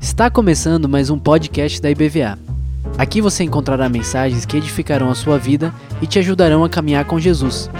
Está 0.00 0.28
começando 0.28 0.88
mais 0.88 1.08
um 1.08 1.16
podcast 1.16 1.80
da 1.80 1.88
IBVA. 1.88 2.36
Aqui 2.98 3.20
você 3.20 3.44
encontrará 3.44 3.88
mensagens 3.88 4.44
que 4.44 4.56
edificarão 4.56 5.08
a 5.08 5.14
sua 5.14 5.38
vida 5.38 5.72
e 6.02 6.06
te 6.06 6.18
ajudarão 6.18 6.64
a 6.64 6.68
caminhar 6.68 7.04
com 7.04 7.20
Jesus. 7.20 7.70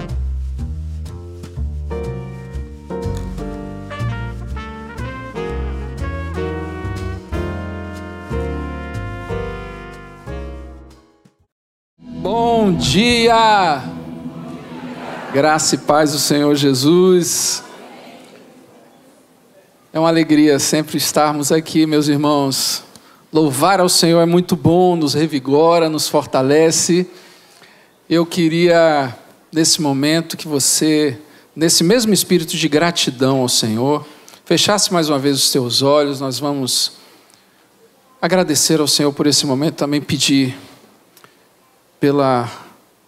Bom 11.99 12.73
dia! 12.73 13.83
Graça 15.33 15.75
e 15.75 15.79
paz 15.79 16.13
do 16.13 16.17
Senhor 16.17 16.55
Jesus. 16.55 17.64
É 19.95 19.99
uma 19.99 20.09
alegria 20.09 20.59
sempre 20.59 20.97
estarmos 20.97 21.53
aqui, 21.53 21.85
meus 21.85 22.09
irmãos. 22.09 22.83
Louvar 23.31 23.79
ao 23.79 23.87
Senhor 23.87 24.19
é 24.19 24.25
muito 24.25 24.53
bom, 24.53 24.93
nos 24.93 25.13
revigora, 25.13 25.87
nos 25.87 26.05
fortalece. 26.09 27.09
Eu 28.09 28.25
queria, 28.25 29.17
nesse 29.53 29.81
momento, 29.81 30.35
que 30.35 30.49
você, 30.49 31.17
nesse 31.55 31.81
mesmo 31.81 32.13
espírito 32.13 32.57
de 32.57 32.67
gratidão 32.67 33.39
ao 33.39 33.47
Senhor, 33.47 34.05
fechasse 34.43 34.91
mais 34.91 35.07
uma 35.07 35.17
vez 35.17 35.37
os 35.37 35.49
teus 35.49 35.81
olhos. 35.81 36.19
Nós 36.19 36.39
vamos 36.39 36.97
agradecer 38.21 38.81
ao 38.81 38.87
Senhor 38.89 39.13
por 39.13 39.27
esse 39.27 39.45
momento, 39.45 39.75
também 39.75 40.01
pedir 40.01 40.57
pela, 42.01 42.51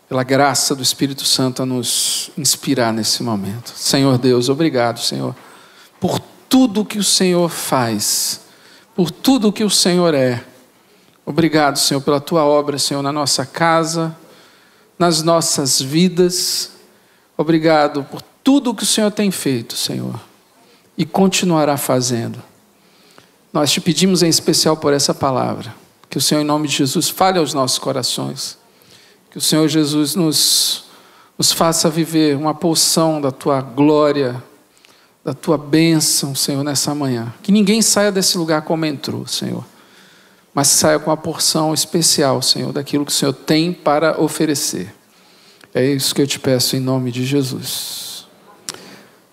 pela 0.07 0.23
graça 0.23 0.73
do 0.73 0.83
Espírito 0.83 1.25
Santo 1.25 1.61
a 1.61 1.65
nos 1.65 2.31
inspirar 2.37 2.93
nesse 2.93 3.23
momento. 3.23 3.73
Senhor 3.75 4.17
Deus, 4.17 4.47
obrigado, 4.47 5.01
Senhor, 5.01 5.35
por 5.99 6.17
tudo 6.17 6.36
que 6.87 6.97
o 6.97 7.03
Senhor 7.03 7.49
faz, 7.49 8.41
por 8.95 9.11
tudo 9.11 9.51
que 9.51 9.63
o 9.63 9.69
Senhor 9.69 10.13
é. 10.13 10.43
Obrigado, 11.25 11.77
Senhor, 11.77 12.01
pela 12.01 12.19
tua 12.19 12.43
obra, 12.45 12.79
Senhor, 12.79 13.03
na 13.03 13.11
nossa 13.11 13.45
casa, 13.45 14.15
nas 14.97 15.21
nossas 15.21 15.81
vidas. 15.81 16.71
Obrigado 17.37 18.03
por 18.03 18.21
tudo 18.43 18.73
que 18.73 18.83
o 18.83 18.87
Senhor 18.87 19.11
tem 19.11 19.29
feito, 19.29 19.75
Senhor, 19.75 20.19
e 20.97 21.05
continuará 21.05 21.77
fazendo. 21.77 22.41
Nós 23.51 23.71
te 23.71 23.81
pedimos 23.81 24.23
em 24.23 24.29
especial 24.29 24.77
por 24.77 24.93
essa 24.93 25.13
palavra, 25.13 25.75
que 26.09 26.17
o 26.17 26.21
Senhor, 26.21 26.41
em 26.41 26.45
nome 26.45 26.67
de 26.67 26.75
Jesus, 26.75 27.09
fale 27.09 27.37
aos 27.37 27.53
nossos 27.53 27.77
corações, 27.77 28.57
que 29.29 29.37
o 29.37 29.41
Senhor 29.41 29.67
Jesus 29.67 30.15
nos, 30.15 30.85
nos 31.37 31.51
faça 31.51 31.89
viver 31.89 32.35
uma 32.35 32.55
porção 32.55 33.19
da 33.21 33.31
tua 33.31 33.61
glória, 33.61 34.41
da 35.27 35.33
tua 35.33 35.57
bênção, 35.57 36.33
Senhor, 36.33 36.63
nessa 36.63 36.95
manhã. 36.95 37.33
Que 37.43 37.51
ninguém 37.51 37.81
saia 37.81 38.13
desse 38.13 38.37
lugar 38.37 38.61
como 38.61 38.85
entrou, 38.85 39.27
Senhor, 39.27 39.65
mas 40.53 40.69
saia 40.69 40.97
com 40.99 41.09
uma 41.09 41.17
porção 41.17 41.73
especial, 41.73 42.41
Senhor, 42.41 42.71
daquilo 42.71 43.05
que 43.05 43.11
o 43.11 43.13
Senhor 43.13 43.33
tem 43.33 43.73
para 43.73 44.21
oferecer. 44.21 44.95
É 45.73 45.85
isso 45.85 46.15
que 46.15 46.21
eu 46.21 46.27
te 46.27 46.39
peço 46.39 46.77
em 46.77 46.79
nome 46.79 47.11
de 47.11 47.25
Jesus. 47.25 48.25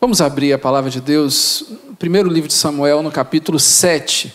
Vamos 0.00 0.20
abrir 0.20 0.53
a 0.53 0.59
palavra 0.59 0.91
de 0.91 1.00
Deus, 1.00 1.62
primeiro 1.97 2.28
livro 2.28 2.48
de 2.48 2.55
Samuel, 2.55 3.00
no 3.00 3.12
capítulo 3.12 3.61
7. 3.61 4.34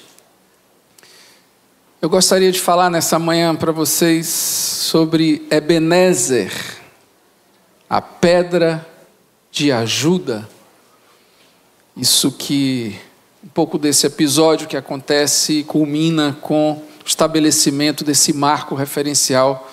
Eu 2.01 2.09
gostaria 2.09 2.53
de 2.53 2.59
falar 2.61 2.89
nessa 2.89 3.19
manhã 3.19 3.53
para 3.53 3.73
vocês 3.73 4.27
sobre 4.27 5.45
Ebenezer, 5.51 6.53
a 7.89 8.01
pedra 8.01 8.87
de 9.51 9.73
ajuda 9.73 10.47
isso 11.95 12.31
que 12.31 12.99
um 13.43 13.47
pouco 13.47 13.77
desse 13.77 14.05
episódio 14.05 14.67
que 14.67 14.77
acontece 14.77 15.63
culmina 15.63 16.37
com 16.41 16.73
o 16.73 17.07
estabelecimento 17.07 18.03
desse 18.03 18.33
marco 18.33 18.75
referencial 18.75 19.69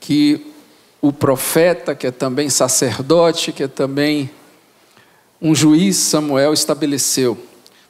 que 0.00 0.52
o 1.00 1.12
profeta, 1.12 1.94
que 1.94 2.06
é 2.06 2.10
também 2.10 2.48
sacerdote, 2.48 3.52
que 3.52 3.62
é 3.62 3.68
também 3.68 4.30
um 5.40 5.54
juiz, 5.54 5.96
Samuel, 5.96 6.52
estabeleceu. 6.52 7.38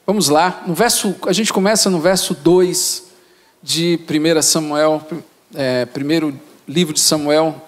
Vamos 0.07 0.29
lá, 0.29 0.63
no 0.67 0.75
verso, 0.75 1.15
a 1.27 1.33
gente 1.33 1.53
começa 1.53 1.91
no 1.91 2.01
verso 2.01 2.35
2 2.35 3.05
de 3.63 4.01
1 4.09 4.43
Samuel, 4.43 5.07
é, 5.55 5.85
primeiro 5.87 6.39
livro 6.67 6.95
de 6.95 7.01
Samuel, 7.01 7.61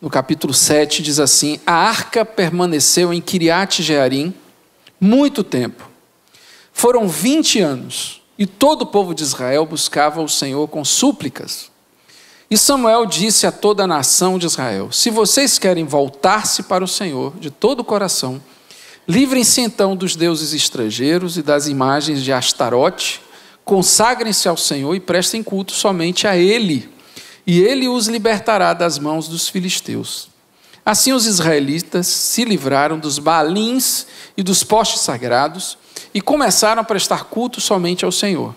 no 0.00 0.08
capítulo 0.08 0.54
7, 0.54 1.02
diz 1.02 1.18
assim: 1.20 1.60
A 1.66 1.74
arca 1.74 2.24
permaneceu 2.24 3.12
em 3.12 3.20
Kiriat 3.20 3.82
Jearim, 3.82 4.34
muito 5.00 5.42
tempo. 5.42 5.88
Foram 6.72 7.08
20 7.08 7.60
anos 7.60 8.22
e 8.38 8.46
todo 8.46 8.82
o 8.82 8.86
povo 8.86 9.14
de 9.14 9.22
Israel 9.22 9.66
buscava 9.66 10.22
o 10.22 10.28
Senhor 10.28 10.68
com 10.68 10.84
súplicas. 10.84 11.70
E 12.50 12.56
Samuel 12.56 13.04
disse 13.04 13.46
a 13.46 13.52
toda 13.52 13.84
a 13.84 13.86
nação 13.86 14.38
de 14.38 14.46
Israel: 14.46 14.90
Se 14.90 15.10
vocês 15.10 15.58
querem 15.58 15.84
voltar-se 15.84 16.62
para 16.62 16.84
o 16.84 16.88
Senhor 16.88 17.36
de 17.38 17.50
todo 17.50 17.80
o 17.80 17.84
coração, 17.84 18.40
livrem-se 19.06 19.60
então 19.60 19.94
dos 19.94 20.16
deuses 20.16 20.54
estrangeiros 20.54 21.36
e 21.36 21.42
das 21.42 21.66
imagens 21.66 22.22
de 22.22 22.32
Astarote, 22.32 23.20
consagrem-se 23.64 24.48
ao 24.48 24.56
Senhor 24.56 24.94
e 24.94 25.00
prestem 25.00 25.42
culto 25.42 25.72
somente 25.72 26.26
a 26.26 26.36
Ele, 26.36 26.88
e 27.46 27.60
Ele 27.60 27.86
os 27.86 28.06
libertará 28.06 28.72
das 28.72 28.98
mãos 28.98 29.28
dos 29.28 29.48
filisteus. 29.48 30.30
Assim 30.88 31.12
os 31.12 31.26
israelitas 31.26 32.06
se 32.06 32.46
livraram 32.46 32.98
dos 32.98 33.18
balins 33.18 34.06
e 34.38 34.42
dos 34.42 34.64
postes 34.64 35.02
sagrados 35.02 35.76
e 36.14 36.20
começaram 36.22 36.80
a 36.80 36.84
prestar 36.84 37.24
culto 37.24 37.60
somente 37.60 38.06
ao 38.06 38.10
Senhor. 38.10 38.54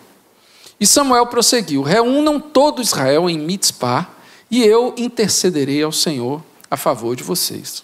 E 0.80 0.88
Samuel 0.88 1.28
prosseguiu: 1.28 1.82
Reúnam 1.82 2.40
todo 2.40 2.82
Israel 2.82 3.30
em 3.30 3.38
Mitzpah, 3.38 4.08
e 4.50 4.64
eu 4.64 4.96
intercederei 4.98 5.84
ao 5.84 5.92
Senhor 5.92 6.42
a 6.70 6.78
favor 6.78 7.18
de 7.18 7.24
vocês. 7.24 7.84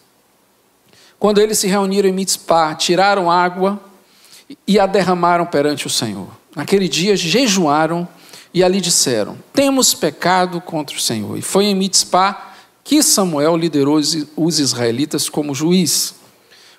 Quando 1.20 1.42
eles 1.42 1.60
se 1.60 1.68
reuniram 1.68 2.08
em 2.08 2.14
Mitzpah, 2.14 2.74
tiraram 2.74 3.30
água 3.30 3.78
e 4.66 4.80
a 4.80 4.86
derramaram 4.86 5.46
perante 5.46 5.88
o 5.88 5.90
Senhor. 5.90 6.30
Naquele 6.56 6.88
dia 6.88 7.18
jejuaram 7.18 8.08
e 8.54 8.64
ali 8.64 8.80
disseram: 8.80 9.38
Temos 9.52 9.94
pecado 9.94 10.62
contra 10.62 10.96
o 10.96 11.02
Senhor. 11.02 11.38
E 11.38 11.42
foi 11.42 11.66
em 11.66 11.76
Mitzpah 11.76 12.48
que 12.88 13.04
Samuel 13.04 13.58
liderou 13.58 14.00
os 14.38 14.60
israelitas 14.60 15.28
como 15.28 15.54
juiz. 15.54 16.16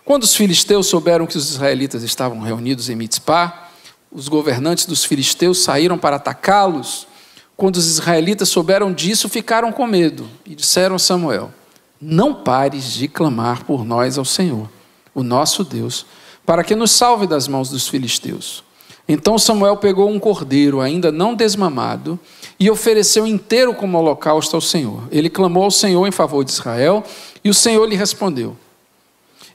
Quando 0.06 0.22
os 0.22 0.34
filisteus 0.34 0.86
souberam 0.86 1.26
que 1.26 1.36
os 1.36 1.50
israelitas 1.50 2.02
estavam 2.02 2.40
reunidos 2.40 2.88
em 2.88 2.96
Mitzpah, 2.96 3.68
os 4.10 4.26
governantes 4.26 4.86
dos 4.86 5.04
filisteus 5.04 5.58
saíram 5.58 5.98
para 5.98 6.16
atacá-los. 6.16 7.06
Quando 7.54 7.76
os 7.76 7.84
israelitas 7.84 8.48
souberam 8.48 8.90
disso, 8.90 9.28
ficaram 9.28 9.70
com 9.70 9.86
medo 9.86 10.26
e 10.46 10.54
disseram 10.54 10.96
a 10.96 10.98
Samuel: 10.98 11.52
Não 12.00 12.36
pares 12.36 12.94
de 12.94 13.06
clamar 13.06 13.64
por 13.64 13.84
nós 13.84 14.16
ao 14.16 14.24
Senhor, 14.24 14.66
o 15.14 15.22
nosso 15.22 15.62
Deus, 15.62 16.06
para 16.46 16.64
que 16.64 16.74
nos 16.74 16.90
salve 16.90 17.26
das 17.26 17.46
mãos 17.46 17.68
dos 17.68 17.86
filisteus. 17.86 18.64
Então 19.06 19.38
Samuel 19.38 19.76
pegou 19.76 20.08
um 20.08 20.18
cordeiro 20.18 20.80
ainda 20.80 21.12
não 21.12 21.34
desmamado 21.34 22.18
e 22.58 22.70
ofereceu 22.70 23.26
inteiro 23.26 23.74
como 23.74 23.98
holocausto 23.98 24.56
ao 24.56 24.60
Senhor. 24.60 25.02
Ele 25.10 25.30
clamou 25.30 25.64
ao 25.64 25.70
Senhor 25.70 26.06
em 26.06 26.10
favor 26.10 26.44
de 26.44 26.50
Israel 26.50 27.04
e 27.44 27.50
o 27.50 27.54
Senhor 27.54 27.88
lhe 27.88 27.96
respondeu. 27.96 28.56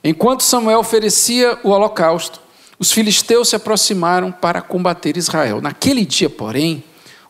Enquanto 0.02 0.42
Samuel 0.42 0.80
oferecia 0.80 1.58
o 1.62 1.70
holocausto, 1.70 2.40
os 2.78 2.92
filisteus 2.92 3.48
se 3.48 3.56
aproximaram 3.56 4.32
para 4.32 4.60
combater 4.60 5.16
Israel. 5.16 5.60
Naquele 5.60 6.04
dia, 6.04 6.28
porém, 6.28 6.82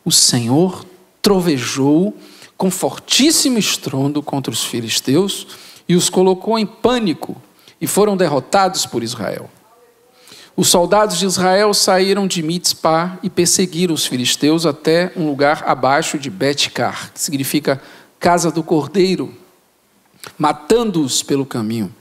o 0.05 0.11
Senhor 0.11 0.85
trovejou 1.21 2.17
com 2.57 2.71
fortíssimo 2.71 3.59
estrondo 3.59 4.23
contra 4.23 4.53
os 4.53 4.65
filisteus 4.65 5.47
e 5.89 5.95
os 5.95 6.09
colocou 6.09 6.59
em 6.59 6.67
pânico 6.67 7.37
e 7.81 7.87
foram 7.87 8.17
derrotados 8.17 8.87
por 8.87 9.03
Israel. 9.03 9.51
Os 10.57 10.69
soldados 10.69 11.19
de 11.19 11.27
Israel 11.27 11.75
saíram 11.75 12.29
de 12.29 12.41
Mitzpah 12.41 13.19
e 13.25 13.29
perseguiram 13.29 13.93
os 13.93 14.07
filisteus 14.07 14.65
até 14.65 15.11
um 15.17 15.27
lugar 15.27 15.65
abaixo 15.67 16.17
de 16.17 16.31
Betcar, 16.31 17.13
que 17.13 17.21
significa 17.21 17.83
casa 18.21 18.53
do 18.53 18.63
cordeiro, 18.63 19.35
matando-os 20.39 21.25
pelo 21.25 21.45
caminho. 21.45 21.93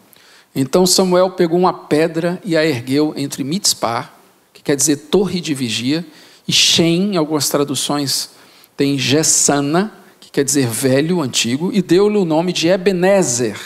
Então 0.56 0.86
Samuel 0.86 1.32
pegou 1.32 1.58
uma 1.58 1.74
pedra 1.74 2.40
e 2.46 2.56
a 2.56 2.64
ergueu 2.64 3.12
entre 3.18 3.44
Mitzpah, 3.44 4.12
que 4.54 4.62
quer 4.62 4.76
dizer 4.76 4.98
torre 4.98 5.42
de 5.42 5.56
vigia, 5.56 6.06
e 6.48 6.52
Shem, 6.52 7.14
em 7.14 7.18
algumas 7.18 7.50
traduções 7.50 8.30
tem 8.78 9.00
Gessana, 9.00 9.92
que 10.20 10.30
quer 10.30 10.44
dizer 10.44 10.68
velho, 10.68 11.22
antigo, 11.22 11.72
e 11.74 11.82
deu-lhe 11.82 12.18
o 12.18 12.26
nome 12.26 12.54
de 12.54 12.68
Ebenezer, 12.68 13.58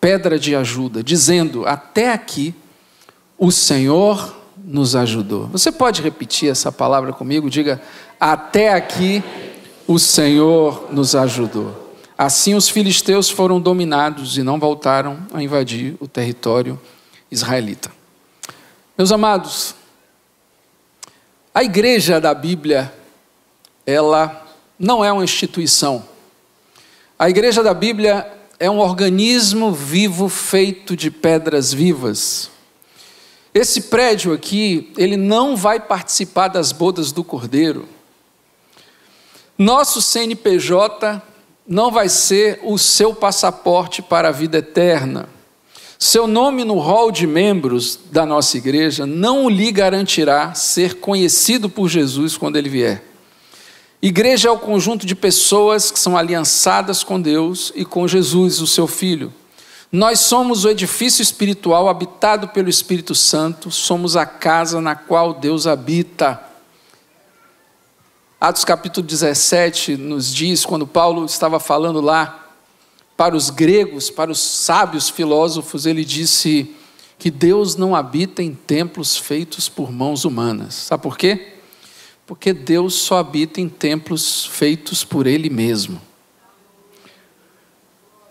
pedra 0.00 0.38
de 0.38 0.54
ajuda, 0.54 1.02
dizendo: 1.02 1.66
Até 1.66 2.12
aqui 2.12 2.54
o 3.38 3.52
Senhor 3.52 4.36
nos 4.56 4.96
ajudou. 4.96 5.46
Você 5.46 5.70
pode 5.70 6.02
repetir 6.02 6.50
essa 6.50 6.72
palavra 6.72 7.12
comigo? 7.12 7.48
Diga: 7.48 7.80
Até 8.18 8.74
aqui 8.74 9.22
o 9.86 9.98
Senhor 9.98 10.88
nos 10.92 11.14
ajudou. 11.14 11.86
Assim 12.18 12.54
os 12.54 12.68
filisteus 12.68 13.30
foram 13.30 13.60
dominados 13.60 14.36
e 14.36 14.42
não 14.42 14.58
voltaram 14.58 15.20
a 15.32 15.40
invadir 15.40 15.96
o 16.00 16.08
território 16.08 16.78
israelita. 17.30 17.92
Meus 18.96 19.12
amados, 19.12 19.76
a 21.54 21.62
igreja 21.62 22.20
da 22.20 22.34
Bíblia, 22.34 22.92
ela 23.86 24.44
não 24.76 25.04
é 25.04 25.12
uma 25.12 25.22
instituição. 25.22 26.04
A 27.16 27.30
igreja 27.30 27.62
da 27.62 27.72
Bíblia 27.72 28.26
é 28.58 28.68
um 28.68 28.78
organismo 28.78 29.72
vivo 29.72 30.28
feito 30.28 30.96
de 30.96 31.10
pedras 31.10 31.72
vivas. 31.72 32.50
Esse 33.58 33.80
prédio 33.80 34.32
aqui, 34.32 34.92
ele 34.96 35.16
não 35.16 35.56
vai 35.56 35.80
participar 35.80 36.46
das 36.46 36.70
bodas 36.70 37.10
do 37.10 37.24
Cordeiro. 37.24 37.88
Nosso 39.58 40.00
CNPJ 40.00 41.20
não 41.66 41.90
vai 41.90 42.08
ser 42.08 42.60
o 42.62 42.78
seu 42.78 43.12
passaporte 43.12 44.00
para 44.00 44.28
a 44.28 44.30
vida 44.30 44.58
eterna. 44.58 45.28
Seu 45.98 46.28
nome 46.28 46.62
no 46.62 46.78
hall 46.78 47.10
de 47.10 47.26
membros 47.26 47.98
da 48.12 48.24
nossa 48.24 48.56
igreja 48.56 49.04
não 49.04 49.48
lhe 49.48 49.72
garantirá 49.72 50.54
ser 50.54 51.00
conhecido 51.00 51.68
por 51.68 51.88
Jesus 51.88 52.36
quando 52.36 52.54
ele 52.54 52.68
vier. 52.68 53.02
Igreja 54.00 54.50
é 54.50 54.52
o 54.52 54.58
conjunto 54.60 55.04
de 55.04 55.16
pessoas 55.16 55.90
que 55.90 55.98
são 55.98 56.16
aliançadas 56.16 57.02
com 57.02 57.20
Deus 57.20 57.72
e 57.74 57.84
com 57.84 58.06
Jesus, 58.06 58.60
o 58.60 58.68
seu 58.68 58.86
Filho. 58.86 59.32
Nós 59.90 60.20
somos 60.20 60.66
o 60.66 60.68
edifício 60.68 61.22
espiritual 61.22 61.88
habitado 61.88 62.48
pelo 62.48 62.68
Espírito 62.68 63.14
Santo, 63.14 63.70
somos 63.70 64.16
a 64.16 64.26
casa 64.26 64.82
na 64.82 64.94
qual 64.94 65.32
Deus 65.32 65.66
habita. 65.66 66.42
Atos 68.38 68.66
capítulo 68.66 69.06
17 69.06 69.96
nos 69.96 70.32
diz, 70.32 70.66
quando 70.66 70.86
Paulo 70.86 71.24
estava 71.24 71.58
falando 71.58 72.02
lá 72.02 72.52
para 73.16 73.34
os 73.34 73.48
gregos, 73.48 74.10
para 74.10 74.30
os 74.30 74.38
sábios 74.38 75.08
filósofos, 75.08 75.86
ele 75.86 76.04
disse 76.04 76.74
que 77.18 77.30
Deus 77.30 77.74
não 77.74 77.96
habita 77.96 78.42
em 78.42 78.54
templos 78.54 79.16
feitos 79.16 79.70
por 79.70 79.90
mãos 79.90 80.26
humanas. 80.26 80.74
Sabe 80.74 81.02
por 81.02 81.16
quê? 81.16 81.54
Porque 82.26 82.52
Deus 82.52 82.94
só 82.94 83.16
habita 83.16 83.58
em 83.58 83.70
templos 83.70 84.44
feitos 84.44 85.02
por 85.02 85.26
Ele 85.26 85.48
mesmo. 85.48 86.07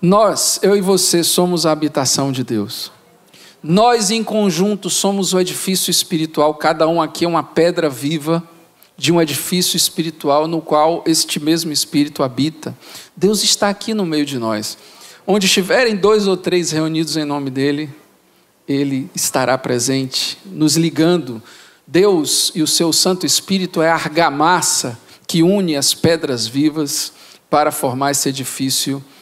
Nós, 0.02 0.60
eu 0.62 0.78
e 0.78 0.82
você, 0.82 1.24
somos 1.24 1.66
a 1.66 1.72
habitação 1.72 2.32
de 2.32 2.44
Deus. 2.44 2.92
Nós, 3.64 4.12
em 4.12 4.24
conjunto, 4.24 4.92
somos 4.92 5.34
o 5.34 5.40
edifício 5.40 5.90
espiritual, 5.90 6.54
cada 6.54 6.88
um 6.88 7.02
aqui 7.02 7.26
é 7.26 7.28
uma 7.28 7.42
pedra 7.42 7.90
viva 7.90 8.44
de 8.96 9.12
um 9.12 9.20
edifício 9.20 9.76
espiritual 9.76 10.48
no 10.48 10.62
qual 10.62 11.04
este 11.08 11.40
mesmo 11.40 11.72
Espírito 11.72 12.22
habita. 12.22 12.78
Deus 13.16 13.44
está 13.44 13.70
aqui 13.70 13.94
no 13.94 14.06
meio 14.06 14.26
de 14.26 14.38
nós. 14.38 14.78
Onde 15.26 15.48
estiverem 15.48 15.96
dois 15.96 16.28
ou 16.28 16.38
três 16.38 16.72
reunidos 16.72 17.18
em 17.18 17.26
nome 17.26 17.50
dEle, 17.50 17.90
Ele 18.68 19.10
estará 19.16 19.58
presente, 19.58 20.38
nos 20.46 20.76
ligando. 20.78 21.42
Deus 21.86 22.52
e 22.54 22.62
o 22.62 22.68
seu 22.68 22.94
Santo 22.94 23.26
Espírito 23.26 23.82
é 23.82 23.90
a 23.90 23.96
argamassa 23.96 24.98
que 25.28 25.42
une 25.42 25.76
as 25.76 25.94
pedras 25.94 26.48
vivas 26.48 27.12
para 27.50 27.72
formar 27.72 28.12
esse 28.12 28.30
edifício 28.30 28.98
espiritual. 28.98 29.17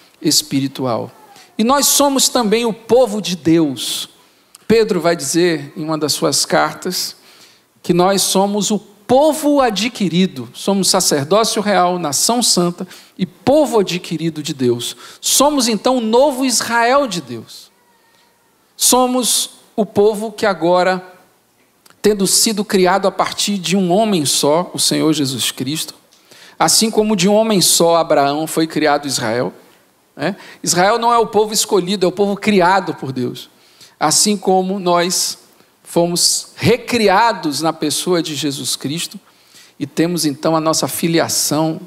E 1.58 1.64
nós 1.64 1.86
somos 1.86 2.28
também 2.28 2.66
o 2.66 2.74
povo 2.74 3.22
de 3.22 3.36
Deus. 3.36 4.10
Pedro 4.68 5.00
vai 5.00 5.16
dizer 5.16 5.72
em 5.78 5.84
uma 5.84 5.98
das 5.98 6.14
suas 6.14 6.46
cartas 6.46 7.16
que 7.82 7.94
nós 7.94 8.22
somos 8.22 8.72
o 8.72 8.80
povo 8.80 9.62
adquirido, 9.62 10.50
somos 10.54 10.90
sacerdócio 10.90 11.62
real, 11.62 12.00
nação 12.00 12.42
santa 12.42 12.88
e 13.18 13.26
povo 13.26 13.80
adquirido 13.80 14.42
de 14.42 14.54
Deus. 14.54 14.96
Somos 15.22 15.68
então 15.68 15.98
o 15.98 16.02
novo 16.02 16.44
Israel 16.44 17.08
de 17.08 17.22
Deus. 17.22 17.72
Somos 18.76 19.52
o 19.76 19.86
povo 19.86 20.32
que 20.32 20.46
agora, 20.46 21.04
tendo 22.02 22.26
sido 22.26 22.66
criado 22.66 23.08
a 23.08 23.12
partir 23.12 23.58
de 23.58 23.78
um 23.78 23.92
homem 23.92 24.26
só, 24.26 24.72
o 24.74 24.80
Senhor 24.80 25.14
Jesus 25.14 25.52
Cristo, 25.52 25.94
assim 26.58 26.90
como 26.90 27.16
de 27.16 27.30
um 27.30 27.34
homem 27.34 27.62
só 27.62 27.98
Abraão 27.98 28.48
foi 28.48 28.66
criado 28.66 29.08
Israel. 29.08 29.54
Né? 30.16 30.36
Israel 30.64 30.98
não 30.98 31.14
é 31.14 31.18
o 31.18 31.28
povo 31.28 31.54
escolhido, 31.54 32.06
é 32.06 32.10
o 32.10 32.12
povo 32.12 32.36
criado 32.36 32.94
por 32.96 33.12
Deus. 33.12 33.50
Assim 34.00 34.38
como 34.38 34.80
nós 34.80 35.40
fomos 35.84 36.50
recriados 36.56 37.62
na 37.62 37.72
pessoa 37.72 38.22
de 38.22 38.36
Jesus 38.36 38.76
Cristo 38.76 39.20
e 39.80 39.86
temos 39.86 40.26
então 40.26 40.56
a 40.56 40.62
nossa 40.62 40.88
filiação 40.88 41.80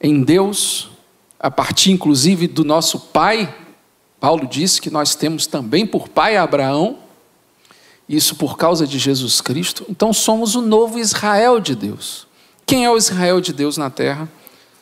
em 0.00 0.22
Deus, 0.22 0.90
a 1.38 1.50
partir 1.50 1.92
inclusive 1.92 2.48
do 2.48 2.64
nosso 2.64 2.98
pai. 2.98 3.54
Paulo 4.18 4.46
disse 4.46 4.80
que 4.80 4.90
nós 4.90 5.14
temos 5.14 5.46
também 5.46 5.86
por 5.86 6.08
pai 6.08 6.36
Abraão, 6.36 6.98
isso 8.08 8.34
por 8.34 8.56
causa 8.56 8.86
de 8.86 8.98
Jesus 8.98 9.40
Cristo. 9.40 9.84
Então 9.88 10.12
somos 10.12 10.54
o 10.54 10.60
novo 10.60 10.98
Israel 10.98 11.60
de 11.60 11.74
Deus. 11.74 12.26
Quem 12.66 12.84
é 12.84 12.90
o 12.90 12.96
Israel 12.96 13.40
de 13.40 13.52
Deus 13.52 13.76
na 13.76 13.90
terra? 13.90 14.28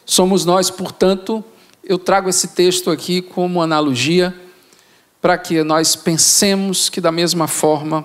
Somos 0.04 0.44
nós, 0.44 0.70
portanto, 0.70 1.44
eu 1.84 1.98
trago 1.98 2.28
esse 2.28 2.48
texto 2.48 2.90
aqui 2.90 3.22
como 3.22 3.62
analogia 3.62 4.34
para 5.20 5.36
que 5.36 5.62
nós 5.62 5.94
pensemos 5.94 6.88
que, 6.88 7.00
da 7.00 7.12
mesma 7.12 7.46
forma 7.46 8.04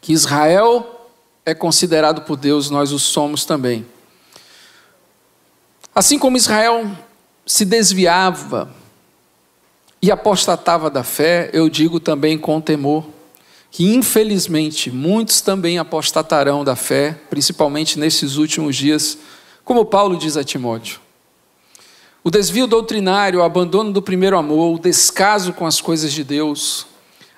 que 0.00 0.12
Israel 0.12 1.08
é 1.44 1.54
considerado 1.54 2.22
por 2.22 2.36
Deus, 2.36 2.70
nós 2.70 2.92
o 2.92 2.98
somos 2.98 3.44
também. 3.44 3.86
Assim 5.94 6.18
como 6.18 6.36
Israel 6.36 6.90
se 7.46 7.64
desviava 7.64 8.70
e 10.00 10.10
apostatava 10.10 10.90
da 10.90 11.02
fé, 11.02 11.50
eu 11.52 11.68
digo 11.68 12.00
também 12.00 12.36
com 12.36 12.60
temor 12.60 13.06
que, 13.70 13.94
infelizmente, 13.94 14.90
muitos 14.90 15.40
também 15.40 15.78
apostatarão 15.78 16.64
da 16.64 16.76
fé, 16.76 17.18
principalmente 17.28 17.98
nesses 17.98 18.36
últimos 18.36 18.76
dias, 18.76 19.18
como 19.64 19.84
Paulo 19.84 20.16
diz 20.16 20.36
a 20.36 20.44
Timóteo. 20.44 21.00
O 22.22 22.30
desvio 22.30 22.66
doutrinário, 22.66 23.40
o 23.40 23.42
abandono 23.42 23.92
do 23.92 24.02
primeiro 24.02 24.36
amor, 24.36 24.74
o 24.74 24.78
descaso 24.78 25.52
com 25.52 25.66
as 25.66 25.80
coisas 25.80 26.12
de 26.12 26.24
Deus, 26.24 26.86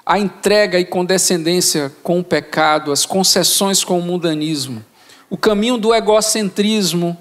a 0.05 0.19
entrega 0.19 0.79
e 0.79 0.85
condescendência 0.85 1.93
com 2.03 2.21
o 2.21 2.25
pecado, 2.25 2.93
as 2.93 3.05
concessões 3.05 3.83
com 3.83 3.99
o 3.99 4.03
mundanismo, 4.03 4.85
o 5.29 5.37
caminho 5.37 5.77
do 5.77 5.93
egocentrismo, 5.93 7.17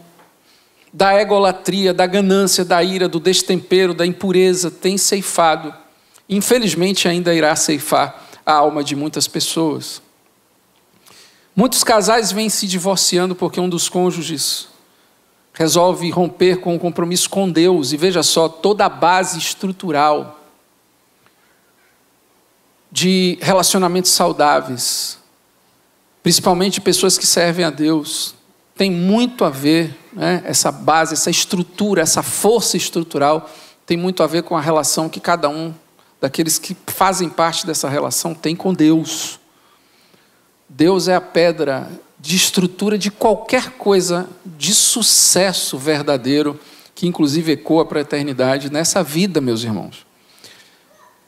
da 0.94 1.19
egolatria, 1.19 1.94
da 1.94 2.06
ganância, 2.06 2.63
da 2.63 2.84
ira, 2.84 3.10
do 3.10 3.19
destempero, 3.19 3.94
da 3.94 4.06
impureza, 4.06 4.69
tem 4.69 4.98
ceifado, 4.98 5.74
infelizmente 6.30 7.07
ainda 7.07 7.34
irá 7.34 7.56
ceifar 7.56 8.28
a 8.46 8.54
alma 8.54 8.84
de 8.84 8.96
muitas 8.96 9.28
pessoas. 9.28 10.02
Muitos 11.56 11.83
casais 11.83 12.31
vêm 12.31 12.50
se 12.50 12.68
divorciando 12.68 13.35
porque 13.35 13.59
um 13.59 13.68
dos 13.68 13.90
cônjuges 13.90 14.74
resolve 15.56 16.09
romper 16.12 16.57
com 16.59 16.76
o 16.76 16.80
compromisso 16.80 17.30
com 17.30 17.50
Deus, 17.50 17.94
e 17.94 17.97
veja 17.97 18.21
só, 18.21 18.47
toda 18.47 18.85
a 18.85 18.90
base 18.90 19.40
estrutural 19.40 20.42
de 22.92 23.38
relacionamentos 23.42 24.12
saudáveis, 24.12 25.18
principalmente 26.21 26.81
pessoas 26.81 27.18
que 27.18 27.26
servem 27.26 27.66
a 27.66 27.69
Deus, 27.69 28.35
tem 28.76 28.92
muito 28.92 29.45
a 29.45 29.50
ver, 29.50 29.97
né, 30.12 30.44
essa 30.45 30.71
base, 30.71 31.14
essa 31.14 31.30
estrutura, 31.30 32.02
essa 32.02 32.21
força 32.21 32.76
estrutural, 32.76 33.50
tem 33.85 33.95
muito 33.95 34.21
a 34.24 34.28
ver 34.28 34.44
com 34.44 34.57
a 34.57 34.62
relação 34.62 35.07
que 35.07 35.21
cada 35.21 35.47
um 35.47 35.74
daqueles 36.19 36.59
que 36.59 36.76
fazem 36.88 37.30
parte 37.30 37.66
dessa 37.66 37.88
relação 37.88 38.33
tem 38.33 38.56
com 38.56 38.74
Deus. 38.74 39.40
Deus 40.68 41.07
é 41.07 41.16
a 41.16 41.21
pedra 41.21 41.90
de 42.25 42.35
estrutura 42.35 42.97
de 42.97 43.11
qualquer 43.11 43.73
coisa 43.73 44.27
de 44.44 44.73
sucesso 44.73 45.77
verdadeiro, 45.77 46.59
que 46.95 47.05
inclusive 47.05 47.51
ecoa 47.51 47.85
para 47.85 47.99
a 47.99 48.01
eternidade 48.01 48.71
nessa 48.71 49.03
vida, 49.03 49.39
meus 49.39 49.63
irmãos. 49.63 50.07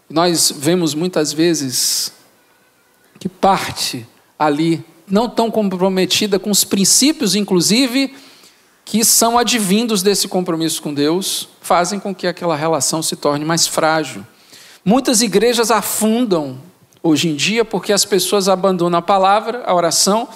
Nós 0.09 0.51
vemos 0.57 0.95
muitas 0.95 1.31
vezes 1.31 2.11
que 3.19 3.29
parte 3.29 4.07
ali 4.39 4.83
não 5.07 5.29
tão 5.29 5.51
comprometida 5.51 6.39
com 6.39 6.49
os 6.49 6.63
princípios, 6.63 7.35
inclusive, 7.35 8.15
que 8.83 9.05
são 9.05 9.37
advindos 9.37 10.01
desse 10.01 10.27
compromisso 10.27 10.81
com 10.81 10.91
Deus, 10.91 11.47
fazem 11.61 11.99
com 11.99 12.13
que 12.13 12.25
aquela 12.25 12.55
relação 12.55 13.03
se 13.03 13.15
torne 13.15 13.45
mais 13.45 13.67
frágil. 13.67 14.25
Muitas 14.83 15.21
igrejas 15.21 15.69
afundam 15.69 16.57
hoje 17.03 17.29
em 17.29 17.35
dia 17.35 17.63
porque 17.63 17.93
as 17.93 18.03
pessoas 18.03 18.49
abandonam 18.49 18.97
a 18.97 19.01
palavra, 19.01 19.61
a 19.63 19.75
oração 19.75 20.27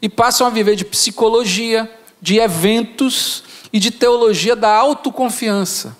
e 0.00 0.08
passam 0.08 0.46
a 0.46 0.50
viver 0.50 0.76
de 0.76 0.84
psicologia, 0.84 1.90
de 2.20 2.38
eventos 2.38 3.42
e 3.72 3.78
de 3.78 3.90
teologia 3.90 4.54
da 4.54 4.74
autoconfiança. 4.74 5.96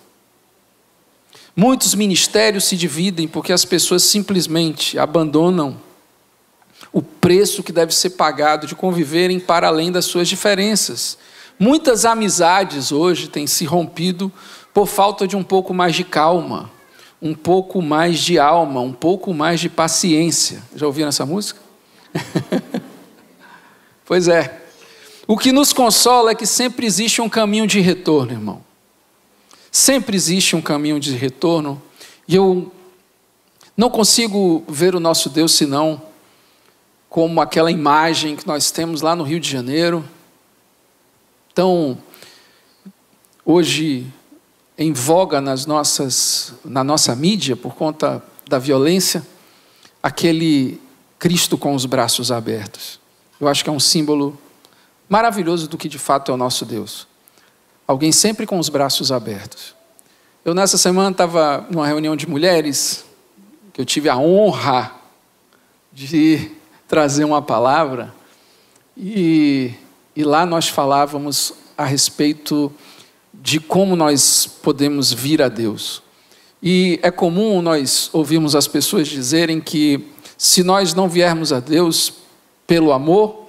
Muitos 1.54 1.94
ministérios 1.94 2.64
se 2.64 2.76
dividem 2.76 3.26
porque 3.26 3.52
as 3.52 3.64
pessoas 3.64 4.04
simplesmente 4.04 4.98
abandonam 4.98 5.76
o 6.92 7.02
preço 7.02 7.62
que 7.62 7.72
deve 7.72 7.92
ser 7.94 8.10
pagado 8.10 8.66
de 8.66 8.74
conviverem 8.74 9.40
para 9.40 9.66
além 9.66 9.90
das 9.90 10.04
suas 10.04 10.28
diferenças. 10.28 11.18
Muitas 11.58 12.04
amizades 12.04 12.92
hoje 12.92 13.28
têm 13.28 13.46
se 13.46 13.64
rompido 13.64 14.32
por 14.72 14.86
falta 14.86 15.26
de 15.26 15.34
um 15.34 15.42
pouco 15.42 15.74
mais 15.74 15.96
de 15.96 16.04
calma, 16.04 16.70
um 17.20 17.34
pouco 17.34 17.82
mais 17.82 18.20
de 18.20 18.38
alma, 18.38 18.80
um 18.80 18.92
pouco 18.92 19.34
mais 19.34 19.58
de 19.58 19.68
paciência. 19.68 20.62
Já 20.76 20.86
ouviram 20.86 21.08
essa 21.08 21.26
música? 21.26 21.60
pois 24.08 24.26
é. 24.26 24.62
O 25.26 25.36
que 25.36 25.52
nos 25.52 25.74
consola 25.74 26.30
é 26.30 26.34
que 26.34 26.46
sempre 26.46 26.86
existe 26.86 27.20
um 27.20 27.28
caminho 27.28 27.66
de 27.66 27.78
retorno, 27.78 28.32
irmão. 28.32 28.64
Sempre 29.70 30.16
existe 30.16 30.56
um 30.56 30.62
caminho 30.62 30.98
de 30.98 31.14
retorno. 31.14 31.80
E 32.26 32.34
eu 32.34 32.72
não 33.76 33.90
consigo 33.90 34.64
ver 34.66 34.94
o 34.94 35.00
nosso 35.00 35.28
Deus 35.28 35.52
senão 35.52 36.00
como 37.10 37.38
aquela 37.38 37.70
imagem 37.70 38.34
que 38.34 38.46
nós 38.46 38.70
temos 38.70 39.02
lá 39.02 39.14
no 39.14 39.24
Rio 39.24 39.38
de 39.38 39.50
Janeiro. 39.50 40.02
Então, 41.52 41.98
hoje 43.44 44.06
em 44.78 44.90
voga 44.94 45.38
nas 45.38 45.66
nossas, 45.66 46.54
na 46.64 46.82
nossa 46.82 47.14
mídia 47.14 47.54
por 47.54 47.74
conta 47.74 48.22
da 48.48 48.58
violência, 48.58 49.22
aquele 50.02 50.80
Cristo 51.18 51.58
com 51.58 51.74
os 51.74 51.84
braços 51.84 52.32
abertos. 52.32 52.98
Eu 53.40 53.46
acho 53.46 53.62
que 53.62 53.70
é 53.70 53.72
um 53.72 53.80
símbolo 53.80 54.38
maravilhoso 55.08 55.68
do 55.68 55.78
que 55.78 55.88
de 55.88 55.98
fato 55.98 56.30
é 56.30 56.34
o 56.34 56.36
nosso 56.36 56.64
Deus. 56.64 57.06
Alguém 57.86 58.12
sempre 58.12 58.46
com 58.46 58.58
os 58.58 58.68
braços 58.68 59.10
abertos. 59.12 59.74
Eu 60.44 60.54
nessa 60.54 60.76
semana 60.76 61.10
estava 61.10 61.66
numa 61.70 61.86
reunião 61.86 62.16
de 62.16 62.28
mulheres, 62.28 63.04
que 63.72 63.80
eu 63.80 63.84
tive 63.84 64.08
a 64.08 64.16
honra 64.16 64.92
de 65.92 66.50
trazer 66.86 67.24
uma 67.24 67.40
palavra, 67.40 68.14
e, 68.96 69.72
e 70.16 70.24
lá 70.24 70.44
nós 70.44 70.68
falávamos 70.68 71.52
a 71.76 71.84
respeito 71.84 72.72
de 73.32 73.60
como 73.60 73.94
nós 73.94 74.46
podemos 74.62 75.12
vir 75.12 75.40
a 75.40 75.48
Deus. 75.48 76.02
E 76.62 76.98
é 77.02 77.10
comum 77.10 77.62
nós 77.62 78.10
ouvirmos 78.12 78.56
as 78.56 78.66
pessoas 78.66 79.06
dizerem 79.06 79.60
que 79.60 80.08
se 80.36 80.64
nós 80.64 80.92
não 80.92 81.08
viermos 81.08 81.52
a 81.52 81.60
Deus 81.60 82.12
pelo 82.68 82.92
amor, 82.92 83.46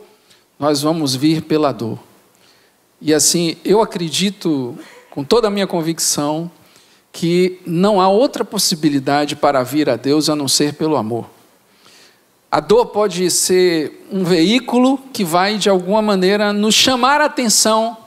nós 0.57 0.81
vamos 0.81 1.13
vir 1.13 1.41
pela 1.41 1.73
dor. 1.73 1.99
E 3.01 3.13
assim, 3.13 3.57
eu 3.65 3.81
acredito 3.81 4.79
com 5.09 5.25
toda 5.25 5.49
a 5.49 5.51
minha 5.51 5.67
convicção 5.67 6.49
que 7.11 7.59
não 7.65 7.99
há 7.99 8.07
outra 8.07 8.45
possibilidade 8.45 9.35
para 9.35 9.61
vir 9.61 9.89
a 9.89 9.97
Deus 9.97 10.29
a 10.29 10.37
não 10.37 10.47
ser 10.47 10.75
pelo 10.75 10.95
amor. 10.95 11.29
A 12.49 12.61
dor 12.61 12.85
pode 12.85 13.29
ser 13.29 14.07
um 14.09 14.23
veículo 14.23 14.97
que 15.11 15.25
vai, 15.25 15.57
de 15.57 15.69
alguma 15.69 16.01
maneira, 16.01 16.53
nos 16.53 16.73
chamar 16.73 17.19
a 17.19 17.25
atenção 17.25 17.97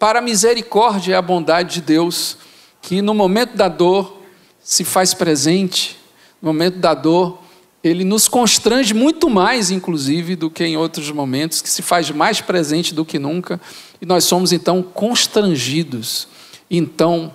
para 0.00 0.18
a 0.18 0.22
misericórdia 0.22 1.12
e 1.12 1.14
a 1.14 1.22
bondade 1.22 1.74
de 1.74 1.80
Deus, 1.82 2.38
que 2.82 3.00
no 3.00 3.14
momento 3.14 3.56
da 3.56 3.68
dor 3.68 4.20
se 4.60 4.82
faz 4.82 5.14
presente, 5.14 5.96
no 6.42 6.48
momento 6.48 6.78
da 6.78 6.92
dor, 6.92 7.45
ele 7.86 8.04
nos 8.04 8.26
constrange 8.26 8.92
muito 8.92 9.30
mais, 9.30 9.70
inclusive, 9.70 10.34
do 10.34 10.50
que 10.50 10.64
em 10.64 10.76
outros 10.76 11.10
momentos, 11.10 11.62
que 11.62 11.68
se 11.68 11.82
faz 11.82 12.10
mais 12.10 12.40
presente 12.40 12.94
do 12.94 13.04
que 13.04 13.18
nunca, 13.18 13.60
e 14.00 14.06
nós 14.06 14.24
somos 14.24 14.52
então 14.52 14.82
constrangidos. 14.82 16.26
Então, 16.70 17.34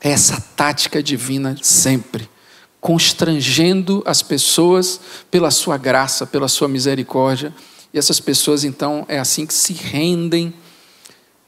essa 0.00 0.40
tática 0.56 1.02
divina 1.02 1.56
sempre, 1.60 2.28
constrangendo 2.80 4.02
as 4.06 4.22
pessoas 4.22 5.00
pela 5.30 5.50
sua 5.50 5.76
graça, 5.76 6.26
pela 6.26 6.48
sua 6.48 6.68
misericórdia, 6.68 7.54
e 7.92 7.98
essas 7.98 8.20
pessoas 8.20 8.64
então 8.64 9.04
é 9.08 9.18
assim 9.18 9.46
que 9.46 9.54
se 9.54 9.72
rendem 9.72 10.54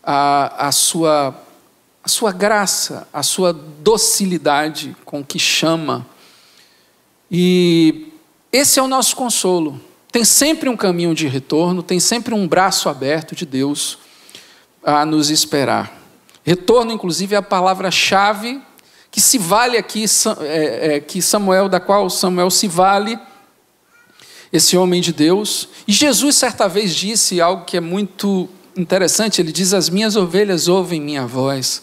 a, 0.02 0.68
a, 0.68 0.72
sua, 0.72 1.34
a 2.02 2.08
sua 2.08 2.32
graça, 2.32 3.08
a 3.12 3.22
sua 3.22 3.52
docilidade 3.52 4.94
com 5.04 5.24
que 5.24 5.38
chama. 5.38 6.06
E 7.30 8.13
esse 8.56 8.78
é 8.78 8.82
o 8.82 8.86
nosso 8.86 9.16
consolo. 9.16 9.80
Tem 10.12 10.24
sempre 10.24 10.68
um 10.68 10.76
caminho 10.76 11.12
de 11.12 11.26
retorno, 11.26 11.82
tem 11.82 11.98
sempre 11.98 12.32
um 12.32 12.46
braço 12.46 12.88
aberto 12.88 13.34
de 13.34 13.44
Deus 13.44 13.98
a 14.84 15.04
nos 15.04 15.28
esperar. 15.28 16.00
Retorno, 16.44 16.92
inclusive, 16.92 17.34
é 17.34 17.38
a 17.38 17.42
palavra-chave 17.42 18.62
que 19.10 19.20
se 19.20 19.38
vale 19.38 19.76
aqui, 19.76 20.04
é, 20.40 20.94
é, 20.94 21.00
que 21.00 21.20
Samuel, 21.20 21.68
da 21.68 21.80
qual 21.80 22.08
Samuel 22.08 22.48
se 22.48 22.68
vale, 22.68 23.18
esse 24.52 24.76
homem 24.76 25.00
de 25.00 25.12
Deus. 25.12 25.68
E 25.88 25.92
Jesus, 25.92 26.36
certa 26.36 26.68
vez, 26.68 26.94
disse 26.94 27.40
algo 27.40 27.64
que 27.64 27.76
é 27.76 27.80
muito 27.80 28.48
interessante, 28.76 29.40
ele 29.40 29.50
diz: 29.50 29.74
As 29.74 29.88
minhas 29.88 30.14
ovelhas 30.14 30.68
ouvem 30.68 31.00
minha 31.00 31.26
voz, 31.26 31.82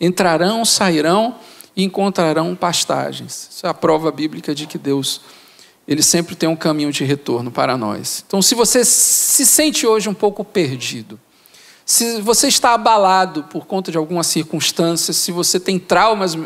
entrarão, 0.00 0.64
sairão 0.64 1.34
e 1.76 1.82
encontrarão 1.82 2.54
pastagens. 2.54 3.48
Isso 3.50 3.66
é 3.66 3.70
a 3.70 3.74
prova 3.74 4.12
bíblica 4.12 4.54
de 4.54 4.68
que 4.68 4.78
Deus, 4.78 5.20
ele 5.86 6.02
sempre 6.02 6.34
tem 6.34 6.48
um 6.48 6.56
caminho 6.56 6.92
de 6.92 7.04
retorno 7.04 7.50
para 7.50 7.76
nós. 7.76 8.24
Então, 8.26 8.40
se 8.40 8.54
você 8.54 8.84
se 8.84 9.44
sente 9.44 9.86
hoje 9.86 10.08
um 10.08 10.14
pouco 10.14 10.44
perdido, 10.44 11.18
se 11.84 12.20
você 12.20 12.48
está 12.48 12.74
abalado 12.74 13.44
por 13.44 13.66
conta 13.66 13.90
de 13.90 13.98
alguma 13.98 14.22
circunstância, 14.22 15.12
se 15.12 15.32
você 15.32 15.58
tem 15.58 15.78
traumas, 15.78 16.36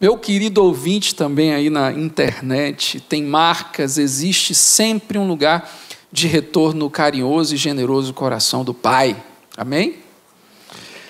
meu 0.00 0.16
querido 0.16 0.62
ouvinte 0.62 1.14
também 1.14 1.52
aí 1.52 1.68
na 1.68 1.92
internet, 1.92 3.00
tem 3.00 3.24
marcas, 3.24 3.98
existe 3.98 4.54
sempre 4.54 5.18
um 5.18 5.26
lugar 5.26 5.68
de 6.10 6.26
retorno 6.26 6.88
carinhoso 6.88 7.54
e 7.54 7.58
generoso 7.58 8.14
coração 8.14 8.64
do 8.64 8.72
Pai. 8.72 9.16
Amém? 9.56 9.96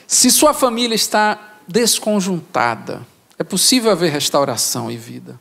Se 0.06 0.30
sua 0.30 0.54
família 0.54 0.94
está 0.94 1.56
desconjuntada, 1.68 3.06
é 3.38 3.44
possível 3.44 3.90
haver 3.90 4.10
restauração 4.10 4.90
e 4.90 4.96
vida. 4.96 5.38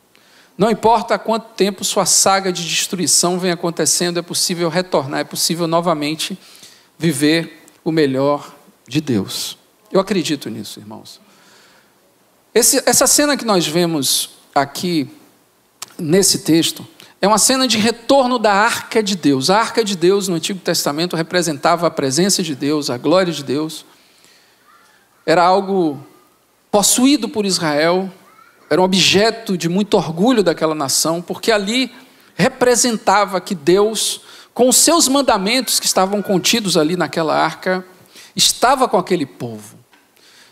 Não 0.58 0.68
importa 0.68 1.14
há 1.14 1.18
quanto 1.20 1.54
tempo 1.54 1.84
sua 1.84 2.04
saga 2.04 2.52
de 2.52 2.66
destruição 2.66 3.38
vem 3.38 3.52
acontecendo, 3.52 4.18
é 4.18 4.22
possível 4.22 4.68
retornar, 4.68 5.20
é 5.20 5.24
possível 5.24 5.68
novamente 5.68 6.36
viver 6.98 7.64
o 7.84 7.92
melhor 7.92 8.52
de 8.86 9.00
Deus. 9.00 9.56
Eu 9.92 10.00
acredito 10.00 10.50
nisso, 10.50 10.80
irmãos. 10.80 11.20
Esse, 12.52 12.82
essa 12.84 13.06
cena 13.06 13.36
que 13.36 13.44
nós 13.44 13.68
vemos 13.68 14.30
aqui, 14.52 15.08
nesse 15.96 16.40
texto, 16.40 16.84
é 17.22 17.28
uma 17.28 17.38
cena 17.38 17.68
de 17.68 17.78
retorno 17.78 18.36
da 18.36 18.52
arca 18.52 19.00
de 19.00 19.14
Deus. 19.14 19.50
A 19.50 19.58
arca 19.58 19.84
de 19.84 19.96
Deus 19.96 20.26
no 20.26 20.34
Antigo 20.34 20.58
Testamento 20.58 21.14
representava 21.14 21.86
a 21.86 21.90
presença 21.90 22.42
de 22.42 22.56
Deus, 22.56 22.90
a 22.90 22.98
glória 22.98 23.32
de 23.32 23.44
Deus. 23.44 23.86
Era 25.24 25.44
algo 25.44 26.04
possuído 26.68 27.28
por 27.28 27.46
Israel, 27.46 28.12
era 28.70 28.80
um 28.80 28.84
objeto 28.84 29.56
de 29.56 29.68
muito 29.68 29.94
orgulho 29.96 30.42
daquela 30.42 30.74
nação, 30.74 31.22
porque 31.22 31.50
ali 31.50 31.90
representava 32.34 33.40
que 33.40 33.54
Deus, 33.54 34.20
com 34.52 34.68
os 34.68 34.76
seus 34.76 35.08
mandamentos 35.08 35.80
que 35.80 35.86
estavam 35.86 36.22
contidos 36.22 36.76
ali 36.76 36.96
naquela 36.96 37.36
arca, 37.36 37.84
estava 38.36 38.88
com 38.88 38.96
aquele 38.96 39.26
povo. 39.26 39.78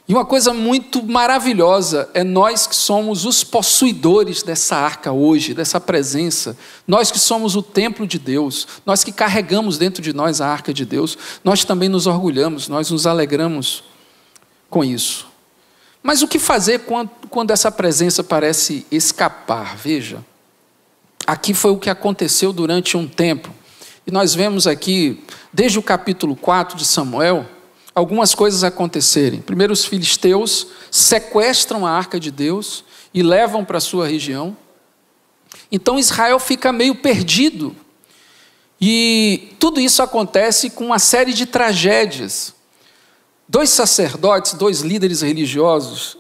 E 0.08 0.14
uma 0.14 0.24
coisa 0.24 0.54
muito 0.54 1.02
maravilhosa 1.04 2.08
é 2.14 2.22
nós 2.22 2.64
que 2.66 2.76
somos 2.76 3.24
os 3.24 3.42
possuidores 3.42 4.42
dessa 4.42 4.76
arca 4.76 5.10
hoje, 5.10 5.52
dessa 5.52 5.80
presença, 5.80 6.56
nós 6.86 7.10
que 7.10 7.18
somos 7.18 7.56
o 7.56 7.62
templo 7.62 8.06
de 8.06 8.16
Deus, 8.16 8.68
nós 8.86 9.02
que 9.02 9.10
carregamos 9.10 9.78
dentro 9.78 10.00
de 10.00 10.12
nós 10.12 10.40
a 10.40 10.46
arca 10.46 10.72
de 10.72 10.84
Deus, 10.84 11.18
nós 11.42 11.64
também 11.64 11.88
nos 11.88 12.06
orgulhamos, 12.06 12.68
nós 12.68 12.88
nos 12.90 13.04
alegramos 13.04 13.82
com 14.70 14.84
isso. 14.84 15.26
Mas 16.06 16.22
o 16.22 16.28
que 16.28 16.38
fazer 16.38 16.82
quando, 16.82 17.10
quando 17.28 17.50
essa 17.50 17.68
presença 17.68 18.22
parece 18.22 18.86
escapar? 18.92 19.76
Veja, 19.76 20.24
aqui 21.26 21.52
foi 21.52 21.72
o 21.72 21.78
que 21.78 21.90
aconteceu 21.90 22.52
durante 22.52 22.96
um 22.96 23.08
tempo, 23.08 23.52
e 24.06 24.12
nós 24.12 24.32
vemos 24.32 24.68
aqui, 24.68 25.24
desde 25.52 25.80
o 25.80 25.82
capítulo 25.82 26.36
4 26.36 26.76
de 26.76 26.84
Samuel, 26.84 27.44
algumas 27.92 28.36
coisas 28.36 28.62
acontecerem. 28.62 29.40
Primeiro, 29.40 29.72
os 29.72 29.84
filisteus 29.84 30.68
sequestram 30.92 31.84
a 31.84 31.90
arca 31.90 32.20
de 32.20 32.30
Deus 32.30 32.84
e 33.12 33.20
levam 33.20 33.64
para 33.64 33.78
a 33.78 33.80
sua 33.80 34.06
região. 34.06 34.56
Então 35.72 35.98
Israel 35.98 36.38
fica 36.38 36.72
meio 36.72 36.94
perdido. 36.94 37.74
E 38.80 39.56
tudo 39.58 39.80
isso 39.80 40.04
acontece 40.04 40.70
com 40.70 40.86
uma 40.86 41.00
série 41.00 41.34
de 41.34 41.46
tragédias. 41.46 42.54
Dois 43.48 43.70
sacerdotes, 43.70 44.54
dois 44.54 44.80
líderes 44.80 45.22
religiosos, 45.22 46.18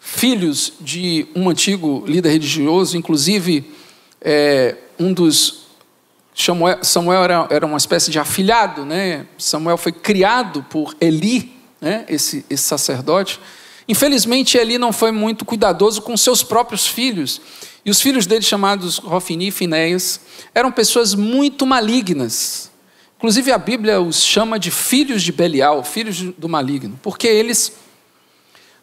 filhos 0.00 0.72
de 0.80 1.26
um 1.34 1.48
antigo 1.48 2.04
líder 2.06 2.30
religioso, 2.30 2.96
inclusive 2.96 3.72
é, 4.20 4.76
um 4.98 5.12
dos 5.12 5.66
Samuel, 6.82 7.22
era, 7.22 7.46
era, 7.48 7.66
uma 7.66 7.78
espécie 7.78 8.10
de 8.10 8.18
afilhado, 8.18 8.84
né? 8.84 9.26
Samuel 9.38 9.78
foi 9.78 9.90
criado 9.90 10.62
por 10.68 10.94
Eli, 11.00 11.56
né? 11.80 12.04
esse, 12.08 12.44
esse 12.50 12.62
sacerdote. 12.62 13.40
Infelizmente, 13.88 14.58
Eli 14.58 14.76
não 14.76 14.92
foi 14.92 15.10
muito 15.10 15.46
cuidadoso 15.46 16.02
com 16.02 16.14
seus 16.14 16.42
próprios 16.42 16.86
filhos. 16.86 17.40
E 17.84 17.90
os 17.90 18.00
filhos 18.02 18.26
dele, 18.26 18.42
chamados 18.42 18.98
Rofini 18.98 19.48
e 19.48 19.50
Finéias, 19.50 20.20
eram 20.54 20.70
pessoas 20.70 21.14
muito 21.14 21.64
malignas. 21.64 22.70
Inclusive, 23.16 23.50
a 23.50 23.58
Bíblia 23.58 24.00
os 24.00 24.22
chama 24.22 24.58
de 24.58 24.70
filhos 24.70 25.22
de 25.22 25.32
Belial, 25.32 25.82
filhos 25.82 26.20
do 26.20 26.48
maligno, 26.48 26.98
porque 27.02 27.26
eles 27.26 27.72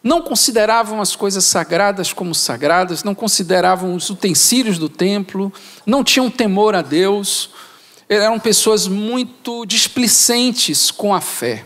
não 0.03 0.21
consideravam 0.21 0.99
as 0.99 1.15
coisas 1.15 1.45
sagradas 1.45 2.11
como 2.11 2.35
sagradas, 2.35 3.03
não 3.03 3.15
consideravam 3.15 3.95
os 3.95 4.09
utensílios 4.09 4.77
do 4.77 4.89
templo, 4.89 5.53
não 5.85 6.03
tinham 6.03 6.29
temor 6.29 6.75
a 6.75 6.81
Deus, 6.81 7.51
eram 8.09 8.39
pessoas 8.39 8.87
muito 8.87 9.65
displicentes 9.65 10.91
com 10.91 11.13
a 11.13 11.21
fé, 11.21 11.65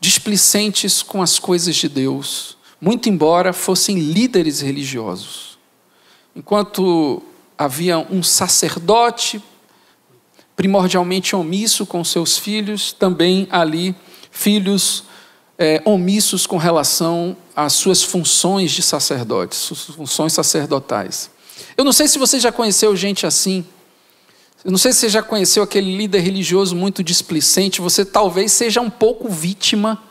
displicentes 0.00 1.02
com 1.02 1.20
as 1.20 1.38
coisas 1.38 1.76
de 1.76 1.88
Deus, 1.88 2.56
muito 2.80 3.08
embora 3.08 3.52
fossem 3.52 3.98
líderes 3.98 4.60
religiosos. 4.60 5.58
Enquanto 6.34 7.22
havia 7.58 7.98
um 7.98 8.22
sacerdote 8.22 9.42
primordialmente 10.56 11.36
omisso 11.36 11.84
com 11.84 12.02
seus 12.02 12.38
filhos, 12.38 12.92
também 12.92 13.46
ali 13.50 13.94
filhos 14.30 15.04
é, 15.58 15.82
omissos 15.84 16.46
com 16.46 16.56
relação 16.56 17.36
às 17.54 17.74
suas 17.74 18.02
funções 18.02 18.72
de 18.72 18.82
sacerdotes, 18.82 19.58
suas 19.58 19.80
funções 19.84 20.32
sacerdotais. 20.32 21.30
Eu 21.76 21.84
não 21.84 21.92
sei 21.92 22.08
se 22.08 22.18
você 22.18 22.40
já 22.40 22.50
conheceu 22.50 22.96
gente 22.96 23.26
assim. 23.26 23.64
Eu 24.64 24.70
não 24.70 24.78
sei 24.78 24.92
se 24.92 25.00
você 25.00 25.08
já 25.08 25.22
conheceu 25.22 25.62
aquele 25.62 25.94
líder 25.96 26.20
religioso 26.20 26.74
muito 26.74 27.02
displicente. 27.02 27.80
Você 27.80 28.04
talvez 28.04 28.52
seja 28.52 28.80
um 28.80 28.90
pouco 28.90 29.28
vítima, 29.28 30.02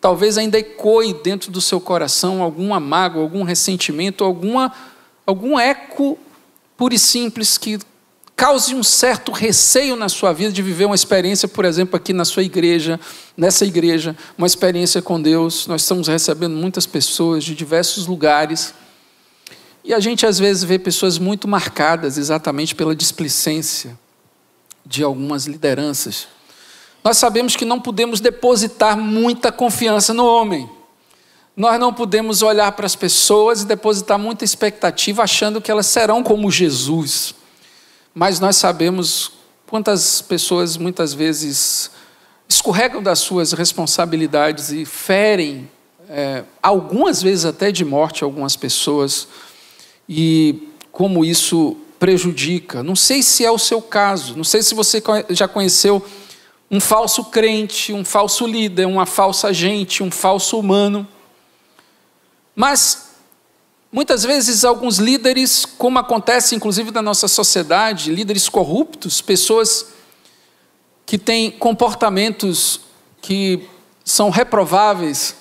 talvez 0.00 0.38
ainda 0.38 0.58
ecoe 0.58 1.12
dentro 1.12 1.50
do 1.50 1.60
seu 1.60 1.80
coração 1.80 2.42
alguma 2.42 2.78
mágoa, 2.78 3.22
algum 3.22 3.42
ressentimento, 3.42 4.24
alguma, 4.24 4.72
algum 5.26 5.58
eco 5.58 6.18
puro 6.76 6.94
e 6.94 6.98
simples 6.98 7.58
que 7.58 7.78
cause 8.36 8.74
um 8.74 8.82
certo 8.82 9.32
receio 9.32 9.96
na 9.96 10.10
sua 10.10 10.32
vida 10.34 10.52
de 10.52 10.60
viver 10.60 10.84
uma 10.84 10.94
experiência, 10.94 11.48
por 11.48 11.64
exemplo, 11.64 11.96
aqui 11.96 12.12
na 12.12 12.24
sua 12.24 12.42
igreja, 12.42 13.00
nessa 13.34 13.64
igreja, 13.64 14.14
uma 14.36 14.46
experiência 14.46 15.00
com 15.00 15.20
Deus. 15.20 15.66
Nós 15.66 15.80
estamos 15.80 16.06
recebendo 16.06 16.54
muitas 16.54 16.84
pessoas 16.84 17.42
de 17.42 17.54
diversos 17.54 18.06
lugares. 18.06 18.74
E 19.82 19.94
a 19.94 20.00
gente 20.00 20.26
às 20.26 20.38
vezes 20.38 20.62
vê 20.62 20.78
pessoas 20.78 21.18
muito 21.18 21.48
marcadas 21.48 22.18
exatamente 22.18 22.74
pela 22.74 22.94
displicência 22.94 23.98
de 24.84 25.02
algumas 25.02 25.46
lideranças. 25.46 26.28
Nós 27.02 27.16
sabemos 27.16 27.56
que 27.56 27.64
não 27.64 27.80
podemos 27.80 28.20
depositar 28.20 28.98
muita 28.98 29.50
confiança 29.50 30.12
no 30.12 30.26
homem. 30.26 30.68
Nós 31.56 31.80
não 31.80 31.92
podemos 31.92 32.42
olhar 32.42 32.70
para 32.72 32.84
as 32.84 32.94
pessoas 32.94 33.62
e 33.62 33.66
depositar 33.66 34.18
muita 34.18 34.44
expectativa 34.44 35.22
achando 35.22 35.60
que 35.60 35.70
elas 35.70 35.86
serão 35.86 36.22
como 36.22 36.50
Jesus 36.50 37.35
mas 38.18 38.40
nós 38.40 38.56
sabemos 38.56 39.32
quantas 39.66 40.22
pessoas 40.22 40.78
muitas 40.78 41.12
vezes 41.12 41.90
escorregam 42.48 43.02
das 43.02 43.18
suas 43.18 43.52
responsabilidades 43.52 44.70
e 44.70 44.86
ferem, 44.86 45.68
é, 46.08 46.42
algumas 46.62 47.20
vezes 47.22 47.44
até 47.44 47.70
de 47.70 47.84
morte, 47.84 48.24
algumas 48.24 48.56
pessoas, 48.56 49.28
e 50.08 50.66
como 50.90 51.26
isso 51.26 51.76
prejudica. 51.98 52.82
Não 52.82 52.96
sei 52.96 53.22
se 53.22 53.44
é 53.44 53.50
o 53.50 53.58
seu 53.58 53.82
caso, 53.82 54.34
não 54.34 54.44
sei 54.44 54.62
se 54.62 54.74
você 54.74 55.02
já 55.28 55.46
conheceu 55.46 56.02
um 56.70 56.80
falso 56.80 57.22
crente, 57.24 57.92
um 57.92 58.02
falso 58.02 58.46
líder, 58.46 58.86
uma 58.86 59.04
falsa 59.04 59.52
gente, 59.52 60.02
um 60.02 60.10
falso 60.10 60.58
humano. 60.58 61.06
Mas 62.54 63.05
Muitas 63.90 64.24
vezes, 64.24 64.64
alguns 64.64 64.98
líderes, 64.98 65.64
como 65.64 65.98
acontece 65.98 66.54
inclusive 66.54 66.90
na 66.90 67.00
nossa 67.00 67.28
sociedade, 67.28 68.12
líderes 68.12 68.48
corruptos, 68.48 69.20
pessoas 69.20 69.86
que 71.04 71.16
têm 71.16 71.50
comportamentos 71.50 72.80
que 73.22 73.68
são 74.04 74.28
reprováveis, 74.28 75.36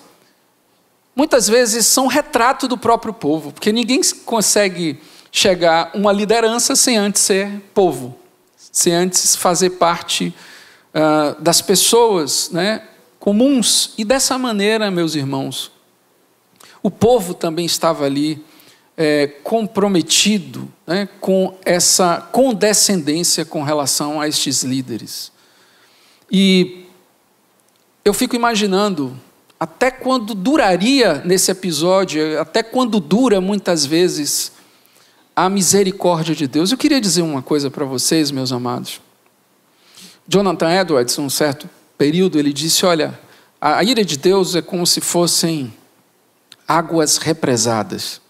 muitas 1.16 1.48
vezes 1.48 1.86
são 1.88 2.08
retrato 2.08 2.68
do 2.68 2.78
próprio 2.78 3.14
povo, 3.14 3.52
porque 3.52 3.72
ninguém 3.72 4.02
consegue 4.26 5.00
chegar 5.32 5.92
a 5.94 5.98
uma 5.98 6.12
liderança 6.12 6.76
sem 6.76 6.98
antes 6.98 7.22
ser 7.22 7.62
povo, 7.74 8.18
sem 8.58 8.94
antes 8.94 9.36
fazer 9.36 9.72
parte 9.72 10.34
uh, 10.94 11.42
das 11.42 11.62
pessoas 11.62 12.50
né, 12.52 12.84
comuns. 13.20 13.94
E 13.98 14.06
dessa 14.06 14.38
maneira, 14.38 14.90
meus 14.92 15.16
irmãos, 15.16 15.72
o 16.86 16.92
povo 16.92 17.34
também 17.34 17.66
estava 17.66 18.06
ali 18.06 18.46
é, 18.96 19.26
comprometido 19.26 20.72
né, 20.86 21.10
com 21.20 21.58
essa 21.66 22.22
condescendência 22.32 23.44
com 23.44 23.64
relação 23.64 24.22
a 24.22 24.28
estes 24.28 24.62
líderes. 24.62 25.32
E 26.32 26.86
eu 28.06 28.14
fico 28.14 28.36
imaginando 28.36 29.20
até 29.60 29.90
quando 29.90 30.36
duraria 30.36 31.24
nesse 31.26 31.50
episódio, 31.50 32.40
até 32.40 32.62
quando 32.62 33.00
dura 33.00 33.42
muitas 33.42 33.84
vezes 33.84 34.52
a 35.36 35.50
misericórdia 35.50 36.36
de 36.36 36.46
Deus. 36.46 36.72
Eu 36.72 36.78
queria 36.78 37.02
dizer 37.02 37.24
uma 37.24 37.42
coisa 37.42 37.72
para 37.72 37.84
vocês, 37.84 38.30
meus 38.30 38.52
amados. 38.52 39.02
Jonathan 40.28 40.72
Edwards, 40.72 41.18
um 41.18 41.32
certo 41.32 41.68
período, 41.98 42.38
ele 42.38 42.54
disse: 42.54 42.86
Olha, 42.86 43.20
a 43.60 43.84
ira 43.84 44.06
de 44.06 44.18
Deus 44.18 44.54
é 44.54 44.62
como 44.62 44.86
se 44.86 45.02
fossem 45.02 45.74
águas 46.68 47.18
represadas. 47.18 48.22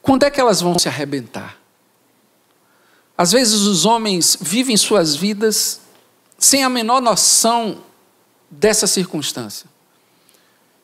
Quando 0.00 0.24
é 0.24 0.30
que 0.30 0.40
elas 0.40 0.60
vão 0.60 0.78
se 0.78 0.88
arrebentar? 0.88 1.56
Às 3.16 3.32
vezes 3.32 3.60
os 3.60 3.84
homens 3.84 4.36
vivem 4.40 4.76
suas 4.76 5.14
vidas 5.14 5.80
sem 6.38 6.64
a 6.64 6.68
menor 6.68 7.00
noção 7.00 7.78
dessa 8.50 8.86
circunstância. 8.86 9.66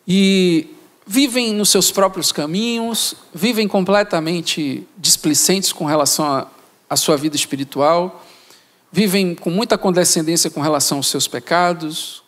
E 0.07 0.69
vivem 1.05 1.53
nos 1.53 1.71
seus 1.71 1.91
próprios 1.91 2.31
caminhos, 2.31 3.15
vivem 3.35 3.67
completamente 3.67 4.87
displicentes 4.97 5.73
com 5.73 5.85
relação 5.85 6.47
à 6.89 6.97
sua 6.97 7.17
vida 7.17 7.35
espiritual, 7.35 8.25
vivem 8.93 9.35
com 9.35 9.51
muita 9.51 9.77
condescendência 9.77 10.51
com 10.51 10.61
relação 10.61 10.99
aos 10.99 11.09
seus 11.09 11.27
pecados, 11.27 12.23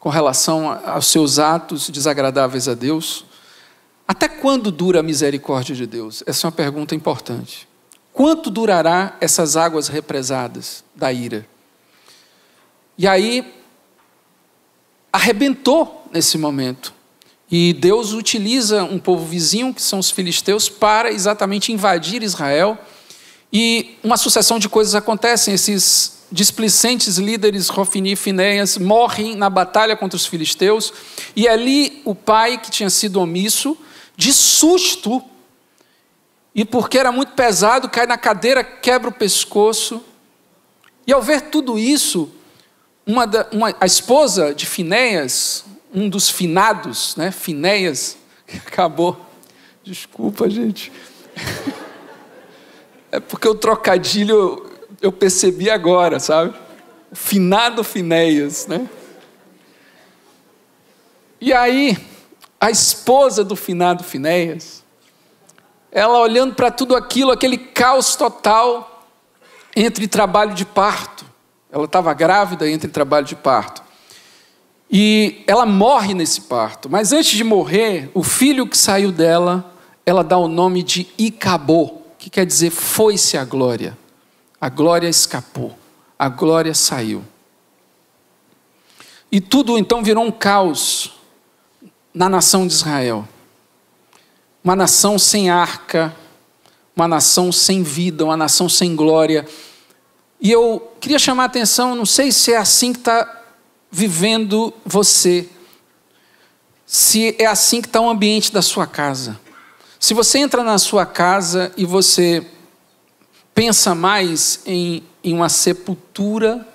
com 0.00 0.08
relação 0.08 0.70
aos 0.84 1.06
seus 1.06 1.38
atos 1.38 1.90
desagradáveis 1.90 2.66
a 2.66 2.74
Deus? 2.74 3.26
Até 4.08 4.26
quando 4.26 4.72
dura 4.72 5.00
a 5.00 5.02
misericórdia 5.02 5.76
de 5.76 5.86
Deus? 5.86 6.24
Essa 6.26 6.46
é 6.46 6.48
uma 6.48 6.52
pergunta 6.52 6.94
importante. 6.94 7.68
Quanto 8.12 8.50
durará 8.50 9.16
essas 9.20 9.56
águas 9.56 9.86
represadas 9.86 10.82
da 10.96 11.12
ira? 11.12 11.46
E 12.98 13.06
aí, 13.06 13.54
arrebentou 15.12 16.08
nesse 16.12 16.36
momento. 16.36 16.92
E 17.50 17.72
Deus 17.74 18.12
utiliza 18.12 18.84
um 18.84 18.98
povo 18.98 19.24
vizinho, 19.24 19.74
que 19.74 19.82
são 19.82 19.98
os 19.98 20.10
filisteus, 20.10 20.68
para 20.68 21.12
exatamente 21.12 21.72
invadir 21.72 22.22
Israel. 22.22 22.78
E 23.52 23.96
uma 24.02 24.16
sucessão 24.16 24.58
de 24.58 24.68
coisas 24.68 24.94
acontecem. 24.94 25.54
Esses 25.54 26.19
displicentes 26.30 27.16
líderes 27.16 27.68
Rofini 27.68 28.12
e 28.12 28.16
Finéias 28.16 28.78
morrem 28.78 29.36
na 29.36 29.50
batalha 29.50 29.96
contra 29.96 30.16
os 30.16 30.26
filisteus, 30.26 30.92
e 31.34 31.48
ali 31.48 32.00
o 32.04 32.14
pai, 32.14 32.58
que 32.58 32.70
tinha 32.70 32.90
sido 32.90 33.20
omisso, 33.20 33.76
de 34.16 34.32
susto, 34.32 35.22
e 36.54 36.64
porque 36.64 36.98
era 36.98 37.12
muito 37.12 37.32
pesado, 37.32 37.88
cai 37.88 38.06
na 38.06 38.18
cadeira, 38.18 38.62
quebra 38.62 39.08
o 39.08 39.12
pescoço. 39.12 40.02
E 41.06 41.12
ao 41.12 41.22
ver 41.22 41.42
tudo 41.42 41.78
isso, 41.78 42.30
uma, 43.06 43.26
da, 43.26 43.46
uma 43.52 43.74
a 43.80 43.86
esposa 43.86 44.54
de 44.54 44.66
Finéias, 44.66 45.64
um 45.92 46.08
dos 46.08 46.28
finados, 46.28 47.16
né, 47.16 47.30
Finéias, 47.30 48.16
acabou. 48.66 49.18
Desculpa, 49.82 50.48
gente. 50.48 50.92
É 53.12 53.18
porque 53.18 53.48
o 53.48 53.56
trocadilho 53.56 54.69
eu 55.00 55.10
percebi 55.10 55.70
agora, 55.70 56.20
sabe? 56.20 56.54
Finado 57.12 57.82
Finéias, 57.82 58.66
né? 58.66 58.88
E 61.40 61.52
aí, 61.52 61.96
a 62.60 62.70
esposa 62.70 63.42
do 63.42 63.56
finado 63.56 64.04
Finéias, 64.04 64.84
ela 65.90 66.20
olhando 66.20 66.54
para 66.54 66.70
tudo 66.70 66.94
aquilo, 66.94 67.30
aquele 67.30 67.56
caos 67.56 68.14
total 68.14 69.06
entre 69.74 70.06
trabalho 70.06 70.54
de 70.54 70.66
parto. 70.66 71.24
Ela 71.72 71.86
estava 71.86 72.12
grávida 72.12 72.68
entre 72.68 72.90
trabalho 72.90 73.24
de 73.24 73.34
parto. 73.34 73.82
E 74.90 75.42
ela 75.46 75.64
morre 75.64 76.12
nesse 76.12 76.42
parto. 76.42 76.90
Mas 76.90 77.12
antes 77.12 77.30
de 77.30 77.44
morrer, 77.44 78.10
o 78.12 78.22
filho 78.22 78.66
que 78.66 78.76
saiu 78.76 79.10
dela, 79.10 79.72
ela 80.04 80.22
dá 80.22 80.36
o 80.36 80.48
nome 80.48 80.82
de 80.82 81.08
Icabô, 81.16 82.02
que 82.18 82.28
quer 82.28 82.44
dizer 82.44 82.70
foi-se 82.70 83.38
a 83.38 83.44
glória 83.44 83.96
a 84.60 84.68
glória 84.68 85.08
escapou, 85.08 85.76
a 86.18 86.28
glória 86.28 86.74
saiu. 86.74 87.24
E 89.32 89.40
tudo 89.40 89.78
então 89.78 90.02
virou 90.02 90.24
um 90.24 90.30
caos 90.30 91.12
na 92.12 92.28
nação 92.28 92.66
de 92.66 92.74
Israel. 92.74 93.26
Uma 94.62 94.76
nação 94.76 95.18
sem 95.18 95.48
arca, 95.48 96.14
uma 96.94 97.08
nação 97.08 97.50
sem 97.50 97.82
vida, 97.82 98.24
uma 98.24 98.36
nação 98.36 98.68
sem 98.68 98.94
glória. 98.94 99.46
E 100.40 100.50
eu 100.50 100.92
queria 101.00 101.18
chamar 101.18 101.44
a 101.44 101.46
atenção, 101.46 101.94
não 101.94 102.04
sei 102.04 102.30
se 102.32 102.52
é 102.52 102.56
assim 102.56 102.92
que 102.92 102.98
está 102.98 103.42
vivendo 103.90 104.74
você. 104.84 105.48
se 106.84 107.36
é 107.38 107.46
assim 107.46 107.80
que 107.80 107.86
está 107.86 108.00
o 108.00 108.10
ambiente 108.10 108.52
da 108.52 108.60
sua 108.60 108.86
casa. 108.86 109.40
Se 109.98 110.12
você 110.12 110.38
entra 110.38 110.64
na 110.64 110.76
sua 110.76 111.06
casa 111.06 111.72
e 111.76 111.84
você 111.84 112.44
pensa 113.60 113.94
mais 113.94 114.60
em, 114.64 115.02
em 115.22 115.34
uma 115.34 115.50
sepultura 115.50 116.66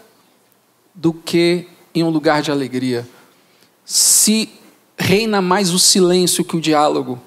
do 0.94 1.12
que 1.12 1.68
em 1.96 2.04
um 2.04 2.12
lugar 2.12 2.44
de 2.44 2.52
alegria. 2.52 3.10
Se 3.84 4.52
reina 4.96 5.42
mais 5.42 5.74
o 5.74 5.80
silêncio 5.80 6.46
que 6.46 6.56
o 6.56 6.62
diálogo. 6.62 7.20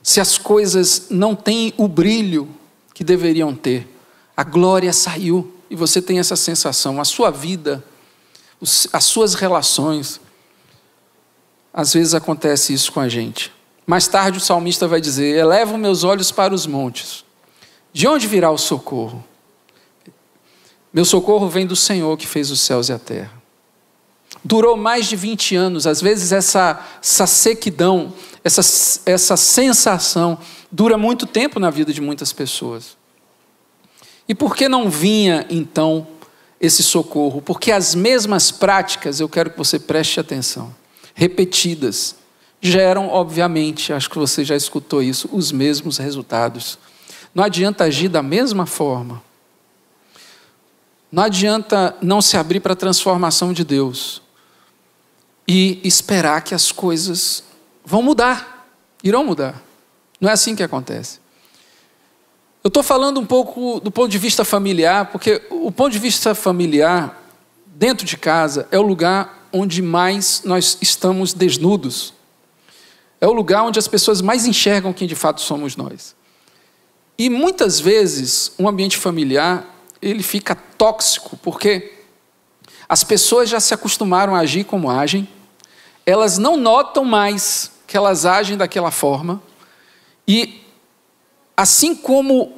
Se 0.00 0.20
as 0.20 0.38
coisas 0.38 1.08
não 1.10 1.34
têm 1.34 1.74
o 1.76 1.88
brilho 1.88 2.48
que 2.94 3.02
deveriam 3.02 3.52
ter. 3.52 3.84
A 4.36 4.44
glória 4.44 4.92
saiu 4.92 5.52
e 5.68 5.74
você 5.74 6.00
tem 6.00 6.20
essa 6.20 6.36
sensação. 6.36 7.00
A 7.00 7.04
sua 7.04 7.32
vida, 7.32 7.84
as 8.92 9.02
suas 9.02 9.34
relações. 9.34 10.20
Às 11.72 11.94
vezes 11.94 12.14
acontece 12.14 12.72
isso 12.72 12.92
com 12.92 13.00
a 13.00 13.08
gente. 13.08 13.52
Mais 13.84 14.06
tarde 14.06 14.38
o 14.38 14.40
salmista 14.40 14.86
vai 14.86 15.00
dizer: 15.00 15.36
Elevo 15.36 15.76
meus 15.76 16.04
olhos 16.04 16.30
para 16.30 16.54
os 16.54 16.64
montes. 16.64 17.23
De 17.94 18.08
onde 18.08 18.26
virá 18.26 18.50
o 18.50 18.58
socorro? 18.58 19.24
Meu 20.92 21.04
socorro 21.04 21.48
vem 21.48 21.64
do 21.64 21.76
Senhor 21.76 22.16
que 22.18 22.26
fez 22.26 22.50
os 22.50 22.60
céus 22.60 22.88
e 22.88 22.92
a 22.92 22.98
terra. 22.98 23.32
Durou 24.42 24.76
mais 24.76 25.06
de 25.06 25.14
20 25.14 25.54
anos, 25.54 25.86
às 25.86 26.00
vezes 26.00 26.32
essa, 26.32 26.84
essa 27.00 27.24
sequidão, 27.24 28.12
essa, 28.42 28.62
essa 29.06 29.36
sensação, 29.36 30.36
dura 30.72 30.98
muito 30.98 31.24
tempo 31.24 31.60
na 31.60 31.70
vida 31.70 31.92
de 31.92 32.00
muitas 32.00 32.32
pessoas. 32.32 32.96
E 34.28 34.34
por 34.34 34.56
que 34.56 34.68
não 34.68 34.90
vinha 34.90 35.46
então 35.48 36.04
esse 36.60 36.82
socorro? 36.82 37.40
Porque 37.40 37.70
as 37.70 37.94
mesmas 37.94 38.50
práticas, 38.50 39.20
eu 39.20 39.28
quero 39.28 39.50
que 39.50 39.56
você 39.58 39.78
preste 39.78 40.18
atenção, 40.18 40.74
repetidas, 41.14 42.16
geram, 42.60 43.08
obviamente, 43.08 43.92
acho 43.92 44.10
que 44.10 44.18
você 44.18 44.44
já 44.44 44.56
escutou 44.56 45.00
isso, 45.00 45.28
os 45.32 45.52
mesmos 45.52 45.98
resultados. 45.98 46.76
Não 47.34 47.42
adianta 47.42 47.84
agir 47.84 48.08
da 48.08 48.22
mesma 48.22 48.64
forma. 48.64 49.22
Não 51.10 51.22
adianta 51.22 51.96
não 52.00 52.22
se 52.22 52.36
abrir 52.36 52.60
para 52.60 52.72
a 52.72 52.76
transformação 52.76 53.52
de 53.52 53.64
Deus 53.64 54.22
e 55.46 55.80
esperar 55.84 56.42
que 56.42 56.54
as 56.54 56.72
coisas 56.72 57.44
vão 57.84 58.02
mudar, 58.02 58.68
irão 59.02 59.24
mudar. 59.24 59.62
Não 60.20 60.30
é 60.30 60.32
assim 60.32 60.56
que 60.56 60.62
acontece. 60.62 61.20
Eu 62.62 62.68
estou 62.68 62.82
falando 62.82 63.20
um 63.20 63.26
pouco 63.26 63.78
do 63.80 63.90
ponto 63.90 64.10
de 64.10 64.18
vista 64.18 64.44
familiar, 64.44 65.06
porque 65.06 65.42
o 65.50 65.70
ponto 65.70 65.92
de 65.92 65.98
vista 65.98 66.34
familiar, 66.34 67.22
dentro 67.66 68.06
de 68.06 68.16
casa, 68.16 68.66
é 68.70 68.78
o 68.78 68.82
lugar 68.82 69.48
onde 69.52 69.82
mais 69.82 70.42
nós 70.44 70.78
estamos 70.80 71.34
desnudos. 71.34 72.14
É 73.20 73.26
o 73.26 73.32
lugar 73.32 73.64
onde 73.64 73.78
as 73.78 73.86
pessoas 73.86 74.20
mais 74.20 74.46
enxergam 74.46 74.92
quem 74.92 75.06
de 75.06 75.14
fato 75.14 75.40
somos 75.40 75.76
nós. 75.76 76.16
E 77.16 77.30
muitas 77.30 77.78
vezes 77.78 78.52
um 78.58 78.68
ambiente 78.68 78.96
familiar 78.96 79.74
ele 80.02 80.22
fica 80.22 80.54
tóxico 80.54 81.36
porque 81.38 81.92
as 82.88 83.02
pessoas 83.02 83.48
já 83.48 83.58
se 83.58 83.72
acostumaram 83.72 84.34
a 84.34 84.40
agir 84.40 84.64
como 84.64 84.90
agem, 84.90 85.26
elas 86.04 86.36
não 86.36 86.56
notam 86.56 87.04
mais 87.04 87.70
que 87.86 87.96
elas 87.96 88.26
agem 88.26 88.56
daquela 88.56 88.90
forma 88.90 89.42
e 90.28 90.62
assim 91.56 91.94
como 91.94 92.52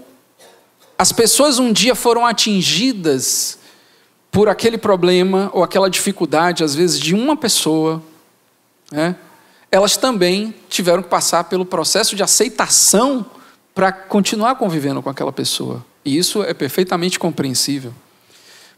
as 0.98 1.12
pessoas 1.12 1.58
um 1.58 1.72
dia 1.72 1.94
foram 1.94 2.26
atingidas 2.26 3.58
por 4.30 4.48
aquele 4.48 4.78
problema 4.78 5.50
ou 5.52 5.62
aquela 5.62 5.88
dificuldade, 5.88 6.64
às 6.64 6.74
vezes 6.74 6.98
de 6.98 7.14
uma 7.14 7.36
pessoa, 7.36 8.02
né, 8.90 9.16
elas 9.70 9.96
também 9.96 10.54
tiveram 10.68 11.02
que 11.02 11.08
passar 11.08 11.44
pelo 11.44 11.64
processo 11.64 12.16
de 12.16 12.22
aceitação 12.22 13.24
para 13.76 13.92
continuar 13.92 14.54
convivendo 14.54 15.02
com 15.02 15.10
aquela 15.10 15.30
pessoa. 15.30 15.84
E 16.02 16.16
isso 16.16 16.42
é 16.42 16.54
perfeitamente 16.54 17.18
compreensível. 17.18 17.92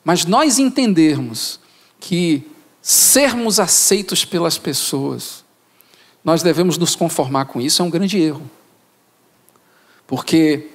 Mas 0.02 0.24
nós 0.24 0.58
entendermos 0.58 1.60
que 2.00 2.42
sermos 2.82 3.60
aceitos 3.60 4.24
pelas 4.24 4.58
pessoas, 4.58 5.44
nós 6.24 6.42
devemos 6.42 6.76
nos 6.76 6.96
conformar 6.96 7.44
com 7.44 7.60
isso, 7.60 7.80
é 7.80 7.84
um 7.84 7.90
grande 7.90 8.18
erro. 8.20 8.50
Porque 10.04 10.66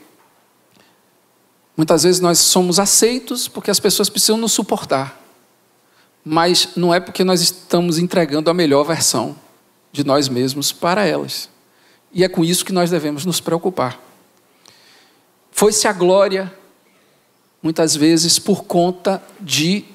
muitas 1.75 2.03
vezes 2.03 2.21
nós 2.21 2.39
somos 2.39 2.79
aceitos 2.79 3.49
porque 3.49 3.71
as 3.71 3.79
pessoas 3.81 4.09
precisam 4.09 4.37
nos 4.37 4.53
suportar. 4.53 5.21
Mas 6.23 6.69
não 6.77 6.93
é 6.93 7.01
porque 7.01 7.25
nós 7.25 7.41
estamos 7.41 7.97
entregando 7.99 8.49
a 8.49 8.53
melhor 8.53 8.85
versão 8.85 9.35
de 9.91 10.05
nós 10.05 10.29
mesmos 10.29 10.71
para 10.71 11.03
elas. 11.03 11.49
E 12.13 12.23
é 12.23 12.29
com 12.29 12.45
isso 12.45 12.63
que 12.63 12.71
nós 12.71 12.89
devemos 12.89 13.25
nos 13.25 13.41
preocupar. 13.41 13.99
Foi-se 15.63 15.87
a 15.87 15.93
glória, 15.93 16.53
muitas 17.61 17.95
vezes 17.95 18.37
por 18.37 18.65
conta 18.65 19.23
de 19.39 19.85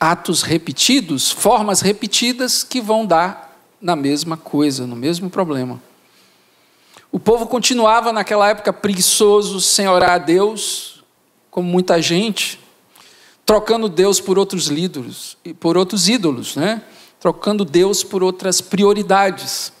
atos 0.00 0.42
repetidos, 0.42 1.30
formas 1.30 1.80
repetidas 1.80 2.64
que 2.64 2.80
vão 2.80 3.06
dar 3.06 3.56
na 3.80 3.94
mesma 3.94 4.36
coisa, 4.36 4.84
no 4.84 4.96
mesmo 4.96 5.30
problema. 5.30 5.80
O 7.12 7.20
povo 7.20 7.46
continuava 7.46 8.12
naquela 8.12 8.48
época 8.48 8.72
preguiçoso, 8.72 9.60
sem 9.60 9.86
orar 9.86 10.10
a 10.10 10.18
Deus, 10.18 11.04
como 11.52 11.68
muita 11.68 12.02
gente, 12.02 12.58
trocando 13.46 13.88
Deus 13.88 14.18
por 14.18 14.36
outros 14.36 14.66
líderes 14.66 15.36
por 15.60 15.76
outros 15.76 16.08
ídolos, 16.08 16.56
né? 16.56 16.82
Trocando 17.20 17.64
Deus 17.64 18.02
por 18.02 18.24
outras 18.24 18.60
prioridades. 18.60 19.72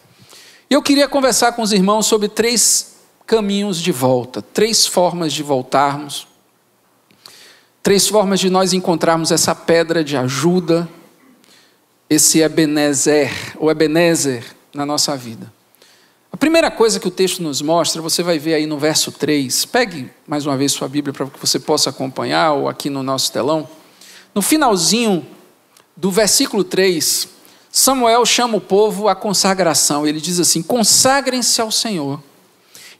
Eu 0.70 0.80
queria 0.80 1.08
conversar 1.08 1.50
com 1.50 1.62
os 1.62 1.72
irmãos 1.72 2.06
sobre 2.06 2.28
três 2.28 2.91
caminhos 3.32 3.78
de 3.78 3.90
volta, 3.90 4.42
três 4.42 4.86
formas 4.86 5.32
de 5.32 5.42
voltarmos, 5.42 6.26
três 7.82 8.06
formas 8.06 8.38
de 8.38 8.50
nós 8.50 8.74
encontrarmos 8.74 9.30
essa 9.30 9.54
pedra 9.54 10.04
de 10.04 10.18
ajuda, 10.18 10.86
esse 12.10 12.42
Ebenezer, 12.42 13.32
ou 13.56 13.70
Ebenezer 13.70 14.44
na 14.74 14.84
nossa 14.84 15.16
vida. 15.16 15.50
A 16.30 16.36
primeira 16.36 16.70
coisa 16.70 17.00
que 17.00 17.08
o 17.08 17.10
texto 17.10 17.42
nos 17.42 17.62
mostra, 17.62 18.02
você 18.02 18.22
vai 18.22 18.38
ver 18.38 18.52
aí 18.52 18.66
no 18.66 18.76
verso 18.76 19.10
3, 19.10 19.64
pegue 19.64 20.10
mais 20.26 20.44
uma 20.44 20.54
vez 20.54 20.72
sua 20.72 20.86
Bíblia 20.86 21.14
para 21.14 21.24
que 21.24 21.40
você 21.40 21.58
possa 21.58 21.88
acompanhar, 21.88 22.52
ou 22.52 22.68
aqui 22.68 22.90
no 22.90 23.02
nosso 23.02 23.32
telão. 23.32 23.66
No 24.34 24.42
finalzinho 24.42 25.26
do 25.96 26.10
versículo 26.10 26.62
3, 26.64 27.28
Samuel 27.70 28.26
chama 28.26 28.58
o 28.58 28.60
povo 28.60 29.08
à 29.08 29.14
consagração. 29.14 30.06
Ele 30.06 30.20
diz 30.20 30.38
assim: 30.38 30.62
consagrem-se 30.62 31.62
ao 31.62 31.70
Senhor 31.70 32.20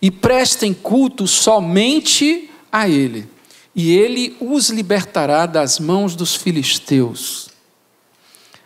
e 0.02 0.10
prestem 0.10 0.74
culto 0.74 1.28
somente 1.28 2.50
a 2.72 2.88
Ele, 2.88 3.28
e 3.72 3.94
Ele 3.96 4.36
os 4.40 4.68
libertará 4.68 5.46
das 5.46 5.78
mãos 5.78 6.16
dos 6.16 6.34
filisteus. 6.34 7.50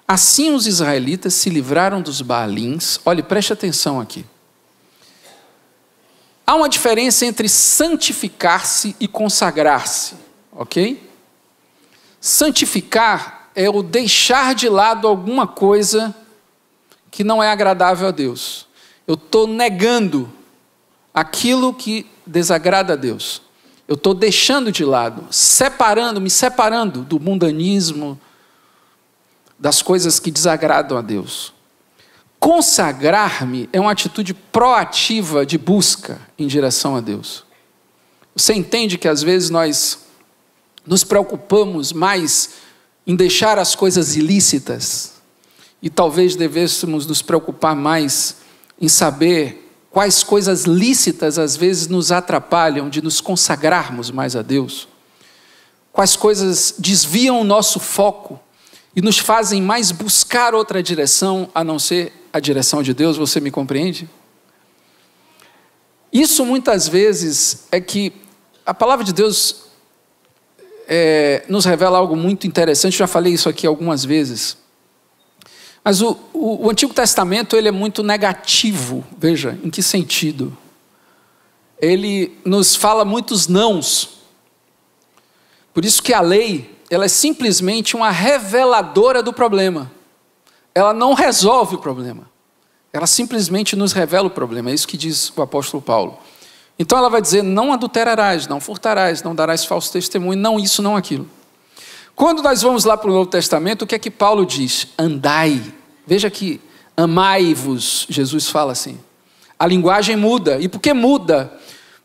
Assim 0.09 0.55
os 0.55 0.67
israelitas 0.67 1.35
se 1.35 1.51
livraram 1.51 2.01
dos 2.01 2.23
Baalins. 2.23 2.99
Olhe, 3.05 3.23
preste 3.23 3.53
atenção 3.53 4.01
aqui. 4.01 4.25
Há 6.47 6.55
uma 6.55 6.69
diferença 6.69 7.27
entre 7.27 7.49
santificar-se 7.49 8.95
e 9.01 9.09
consagrar-se, 9.09 10.15
ok? 10.53 11.11
Santificar 12.21 13.51
é 13.55 13.69
o 13.69 13.83
deixar 13.83 14.55
de 14.55 14.69
lado 14.69 15.09
alguma 15.09 15.47
coisa 15.47 16.15
que 17.11 17.25
não 17.25 17.43
é 17.43 17.51
agradável 17.51 18.07
a 18.07 18.13
Deus. 18.13 18.67
Eu 19.09 19.15
estou 19.15 19.47
negando 19.49 20.33
aquilo 21.17 21.73
que 21.73 22.05
desagrada 22.27 22.93
a 22.93 22.97
Deus. 22.97 23.41
Eu 23.89 23.95
estou 23.95 24.13
deixando 24.13 24.71
de 24.71 24.85
lado, 24.85 25.27
separando, 25.31 26.21
me 26.21 26.29
separando 26.29 27.01
do 27.01 27.19
mundanismo, 27.19 28.21
das 29.59 29.81
coisas 29.81 30.21
que 30.21 30.31
desagradam 30.31 30.99
a 30.99 31.01
Deus. 31.01 31.55
Consagrar-me 32.39 33.67
é 33.73 33.81
uma 33.81 33.93
atitude 33.93 34.35
proativa 34.35 35.47
de 35.47 35.57
busca 35.57 36.21
em 36.39 36.47
direção 36.47 36.95
a 36.95 37.01
Deus. 37.01 37.45
Você 38.35 38.53
entende 38.53 38.99
que 38.99 39.09
às 39.09 39.23
vezes 39.23 39.49
nós 39.49 40.01
nos 40.87 41.03
preocupamos 41.03 41.95
mais 41.95 42.51
em 43.07 43.17
deixar 43.17 43.59
as 43.59 43.75
coisas 43.75 44.17
ilícitas 44.17 45.15
e 45.81 45.89
talvez 45.89 46.37
devêssemos 46.37 47.07
nos 47.07 47.23
preocupar 47.23 47.75
mais 47.75 48.37
em 48.79 48.89
saber 48.89 49.66
quais 49.97 50.23
coisas 50.23 50.65
lícitas 50.65 51.39
às 51.39 51.57
vezes 51.57 51.89
nos 51.89 52.13
atrapalham 52.13 52.91
de 52.91 53.01
nos 53.01 53.19
consagrarmos 53.19 54.11
mais 54.11 54.37
a 54.37 54.43
Deus, 54.43 54.87
quais 55.91 56.15
coisas 56.15 56.75
desviam 56.79 57.41
o 57.41 57.45
nosso 57.45 57.81
foco 57.81 58.39
e 58.95 59.01
nos 59.01 59.19
fazem 59.19 59.63
mais 59.63 59.91
buscar 59.91 60.55
outra 60.55 60.83
direção 60.83 61.49
a 61.55 61.65
não 61.65 61.79
ser 61.79 62.13
a 62.31 62.39
direção 62.39 62.83
de 62.83 62.93
Deus, 62.93 63.17
você 63.17 63.41
me 63.41 63.51
compreende? 63.51 64.07
Isso 66.13 66.45
muitas 66.45 66.87
vezes 66.87 67.65
é 67.73 67.81
que 67.81 68.13
a 68.67 68.75
palavra 68.75 69.03
de 69.03 69.15
Deus 69.15 69.63
é, 70.87 71.43
nos 71.49 71.65
revela 71.65 71.97
algo 71.97 72.15
muito 72.15 72.47
interessante, 72.47 72.99
já 72.99 73.07
falei 73.07 73.33
isso 73.33 73.49
aqui 73.49 73.67
algumas 73.67 74.05
vezes. 74.05 74.59
Mas 75.87 76.03
o, 76.03 76.19
o, 76.33 76.67
o, 76.67 76.71
Antigo 76.71 76.93
Testamento 76.93 77.57
ele 77.57 77.69
é 77.69 77.71
muito 77.71 78.03
negativo. 78.03 79.07
Veja, 79.17 79.57
em 79.63 79.71
que 79.71 79.81
sentido? 79.81 80.59
Ele 81.81 82.37
nos 82.45 82.75
fala 82.75 83.05
muitos 83.05 83.47
nãos. 83.47 84.19
Por 85.73 85.85
isso 85.85 86.03
que 86.03 86.13
a 86.13 86.21
lei 86.21 86.77
ela 86.91 87.05
é 87.05 87.09
simplesmente 87.09 87.95
uma 87.95 88.11
reveladora 88.11 89.23
do 89.23 89.33
problema. 89.33 89.93
Ela 90.75 90.93
não 90.93 91.15
resolve 91.15 91.77
o 91.77 91.79
problema. 91.79 92.29
Ela 92.93 93.07
simplesmente 93.07 93.77
nos 93.77 93.93
revela 93.93 94.27
o 94.27 94.31
problema. 94.31 94.71
É 94.71 94.75
isso 94.75 94.89
que 94.89 94.97
diz 94.97 95.33
o 95.37 95.41
apóstolo 95.41 95.81
Paulo. 95.81 96.19
Então 96.77 96.99
ela 96.99 97.09
vai 97.09 97.23
dizer: 97.23 97.45
não 97.45 97.73
adulterarás, 97.73 98.49
não 98.49 98.59
furtarás, 98.59 99.23
não 99.23 99.37
darás 99.37 99.65
falso 99.65 99.93
testemunho, 99.93 100.37
não 100.37 100.59
isso, 100.59 100.83
não 100.83 100.97
aquilo. 100.97 101.31
Quando 102.17 102.43
nós 102.43 102.63
vamos 102.63 102.87
lá 102.87 102.97
para 102.97 103.11
o 103.11 103.13
Novo 103.13 103.29
Testamento, 103.29 103.83
o 103.83 103.87
que 103.87 103.95
é 103.95 103.99
que 103.99 104.11
Paulo 104.11 104.47
diz? 104.47 104.89
Andai. 104.99 105.63
Veja 106.07 106.31
que 106.31 106.63
amai-vos, 106.97 108.07
Jesus 108.09 108.49
fala 108.49 108.73
assim. 108.73 108.99
A 109.59 109.67
linguagem 109.67 110.17
muda. 110.17 110.59
E 110.59 110.67
por 110.67 110.81
que 110.81 110.95
muda? 110.95 111.53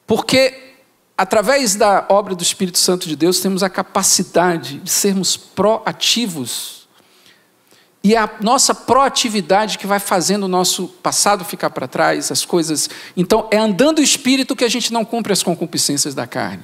Porque 0.06 0.76
através 1.18 1.76
da 1.76 2.06
obra 2.10 2.36
do 2.36 2.44
Espírito 2.44 2.78
Santo 2.78 3.08
de 3.08 3.16
Deus 3.16 3.40
temos 3.40 3.64
a 3.64 3.70
capacidade 3.70 4.80
de 4.80 4.90
sermos 4.90 5.38
proativos. 5.38 6.90
E 8.04 8.14
é 8.14 8.18
a 8.18 8.30
nossa 8.42 8.76
proatividade 8.76 9.78
que 9.78 9.88
vai 9.88 10.00
fazendo 10.00 10.44
o 10.44 10.50
nosso 10.50 10.90
passado 10.90 11.46
ficar 11.46 11.70
para 11.70 11.88
trás, 11.88 12.34
as 12.34 12.44
coisas. 12.44 12.90
Então, 13.16 13.48
é 13.50 13.58
andando 13.58 14.00
o 14.00 14.04
espírito 14.04 14.58
que 14.58 14.66
a 14.66 14.70
gente 14.70 14.92
não 14.92 15.06
cumpre 15.06 15.32
as 15.32 15.42
concupiscências 15.42 16.14
da 16.14 16.28
carne. 16.28 16.64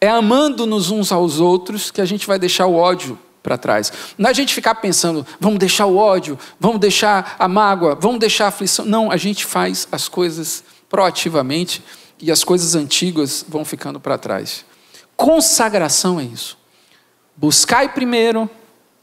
É 0.00 0.08
amando-nos 0.08 0.90
uns 0.90 1.10
aos 1.10 1.40
outros 1.40 1.90
que 1.90 2.00
a 2.00 2.04
gente 2.04 2.26
vai 2.26 2.38
deixar 2.38 2.66
o 2.66 2.74
ódio 2.74 3.18
para 3.42 3.56
trás. 3.56 3.92
Não 4.16 4.28
é 4.28 4.30
a 4.30 4.34
gente 4.34 4.54
ficar 4.54 4.74
pensando, 4.76 5.26
vamos 5.40 5.58
deixar 5.58 5.86
o 5.86 5.96
ódio, 5.96 6.38
vamos 6.60 6.78
deixar 6.78 7.36
a 7.38 7.48
mágoa, 7.48 7.94
vamos 7.94 8.20
deixar 8.20 8.46
a 8.46 8.48
aflição. 8.48 8.84
Não, 8.84 9.10
a 9.10 9.16
gente 9.16 9.44
faz 9.44 9.88
as 9.90 10.08
coisas 10.08 10.62
proativamente 10.88 11.82
e 12.20 12.30
as 12.30 12.44
coisas 12.44 12.74
antigas 12.74 13.44
vão 13.48 13.64
ficando 13.64 13.98
para 13.98 14.18
trás. 14.18 14.64
Consagração 15.16 16.20
é 16.20 16.24
isso. 16.24 16.56
Buscai 17.36 17.88
primeiro 17.88 18.48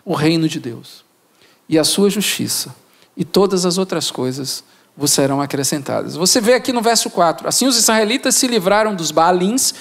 o 0.04 0.14
reino 0.14 0.48
de 0.48 0.60
Deus 0.60 1.04
e 1.68 1.80
a 1.80 1.84
sua 1.84 2.10
justiça, 2.10 2.76
e 3.18 3.26
todas 3.26 3.66
as 3.66 3.78
outras 3.78 4.12
coisas 4.12 4.64
vos 4.96 5.12
serão 5.12 5.42
acrescentadas. 5.42 6.16
Você 6.16 6.40
vê 6.40 6.54
aqui 6.54 6.72
no 6.72 6.82
verso 6.82 7.10
4: 7.10 7.48
Assim 7.48 7.66
os 7.66 7.78
israelitas 7.78 8.36
se 8.36 8.48
livraram 8.48 8.94
dos 8.94 9.12
Baalins, 9.12 9.74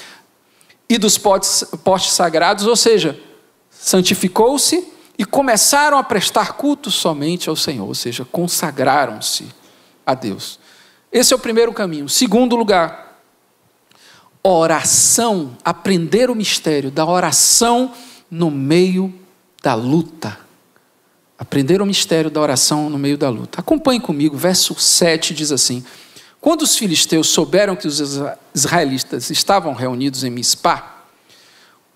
e 0.88 0.98
dos 0.98 1.18
postes, 1.18 1.64
postes 1.82 2.12
sagrados, 2.12 2.66
ou 2.66 2.76
seja, 2.76 3.18
santificou-se 3.70 4.92
e 5.18 5.24
começaram 5.24 5.96
a 5.96 6.02
prestar 6.02 6.54
culto 6.54 6.90
somente 6.90 7.48
ao 7.48 7.56
Senhor, 7.56 7.86
ou 7.86 7.94
seja, 7.94 8.24
consagraram-se 8.24 9.46
a 10.04 10.14
Deus. 10.14 10.58
Esse 11.10 11.32
é 11.32 11.36
o 11.36 11.38
primeiro 11.38 11.72
caminho. 11.72 12.08
Segundo 12.08 12.56
lugar, 12.56 13.20
oração, 14.42 15.56
aprender 15.64 16.28
o 16.28 16.34
mistério 16.34 16.90
da 16.90 17.06
oração 17.06 17.92
no 18.30 18.50
meio 18.50 19.14
da 19.62 19.74
luta. 19.74 20.38
Aprender 21.38 21.80
o 21.80 21.86
mistério 21.86 22.30
da 22.30 22.40
oração 22.40 22.90
no 22.90 22.98
meio 22.98 23.16
da 23.16 23.28
luta. 23.28 23.60
Acompanhe 23.60 24.00
comigo, 24.00 24.36
verso 24.36 24.74
7 24.78 25.32
diz 25.32 25.50
assim: 25.50 25.84
quando 26.44 26.60
os 26.60 26.76
filisteus 26.76 27.30
souberam 27.30 27.74
que 27.74 27.86
os 27.86 28.02
israelitas 28.54 29.30
estavam 29.30 29.72
reunidos 29.72 30.24
em 30.24 30.30
Mispá, 30.30 31.06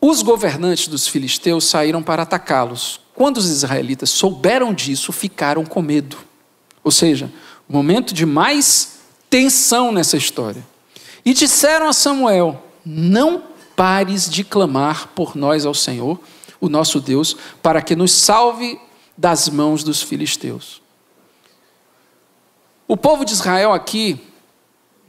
os 0.00 0.22
governantes 0.22 0.88
dos 0.88 1.06
filisteus 1.06 1.66
saíram 1.66 2.02
para 2.02 2.22
atacá-los. 2.22 2.98
Quando 3.14 3.36
os 3.36 3.50
israelitas 3.50 4.08
souberam 4.08 4.72
disso, 4.72 5.12
ficaram 5.12 5.66
com 5.66 5.82
medo. 5.82 6.16
Ou 6.82 6.90
seja, 6.90 7.30
o 7.68 7.74
momento 7.74 8.14
de 8.14 8.24
mais 8.24 9.00
tensão 9.28 9.92
nessa 9.92 10.16
história. 10.16 10.66
E 11.22 11.34
disseram 11.34 11.86
a 11.86 11.92
Samuel: 11.92 12.64
Não 12.86 13.42
pares 13.76 14.30
de 14.30 14.44
clamar 14.44 15.08
por 15.08 15.36
nós 15.36 15.66
ao 15.66 15.74
Senhor, 15.74 16.18
o 16.58 16.70
nosso 16.70 17.02
Deus, 17.02 17.36
para 17.62 17.82
que 17.82 17.94
nos 17.94 18.12
salve 18.12 18.80
das 19.14 19.46
mãos 19.50 19.84
dos 19.84 20.00
filisteus. 20.00 20.80
O 22.86 22.96
povo 22.96 23.26
de 23.26 23.34
Israel 23.34 23.74
aqui 23.74 24.18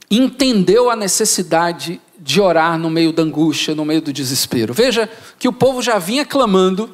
entendeu 0.10 0.90
a 0.90 0.96
necessidade 0.96 2.02
de 2.18 2.42
orar 2.42 2.78
no 2.78 2.90
meio 2.90 3.14
da 3.14 3.24
angústia, 3.24 3.76
no 3.76 3.86
meio 3.86 4.02
do 4.02 4.12
desespero. 4.12 4.74
Veja 4.74 5.10
que 5.38 5.48
o 5.48 5.54
povo 5.54 5.82
já 5.82 5.98
vinha 6.00 6.26
clamando, 6.26 6.90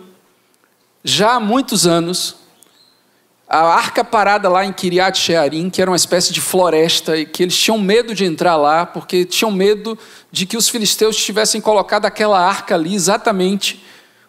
já 1.04 1.36
há 1.36 1.40
muitos 1.40 1.88
anos, 1.88 2.36
a 3.48 3.60
arca 3.60 4.04
parada 4.04 4.50
lá 4.50 4.66
em 4.66 4.74
Kiriat 4.74 5.18
Shearim, 5.18 5.70
que 5.70 5.82
era 5.82 5.90
uma 5.90 5.96
espécie 5.96 6.34
de 6.34 6.42
floresta, 6.42 7.18
e 7.18 7.26
que 7.26 7.44
eles 7.44 7.58
tinham 7.58 7.78
medo 7.78 8.14
de 8.14 8.26
entrar 8.26 8.56
lá, 8.56 8.86
porque 8.86 9.24
tinham 9.24 9.52
medo 9.52 9.98
de 10.32 10.46
que 10.46 10.58
os 10.58 10.68
filisteus 10.68 11.16
tivessem 11.16 11.62
colocado 11.62 12.06
aquela 12.06 12.40
arca 12.40 12.76
ali 12.76 12.94
exatamente 12.94 13.84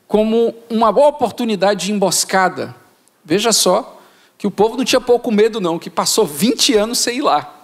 como 0.07 0.55
uma 0.71 0.93
boa 0.93 1.09
oportunidade 1.09 1.87
de 1.87 1.93
emboscada. 1.93 2.75
Veja 3.25 3.53
só 3.53 4.01
que 4.39 4.47
o 4.47 4.51
povo 4.51 4.77
não 4.77 4.85
tinha 4.85 5.01
pouco 5.01 5.33
medo, 5.33 5.61
não, 5.61 5.79
que 5.79 5.91
passou 5.91 6.25
20 6.25 6.75
anos 6.75 6.99
sem 6.99 7.19
ir 7.19 7.23
lá 7.23 7.56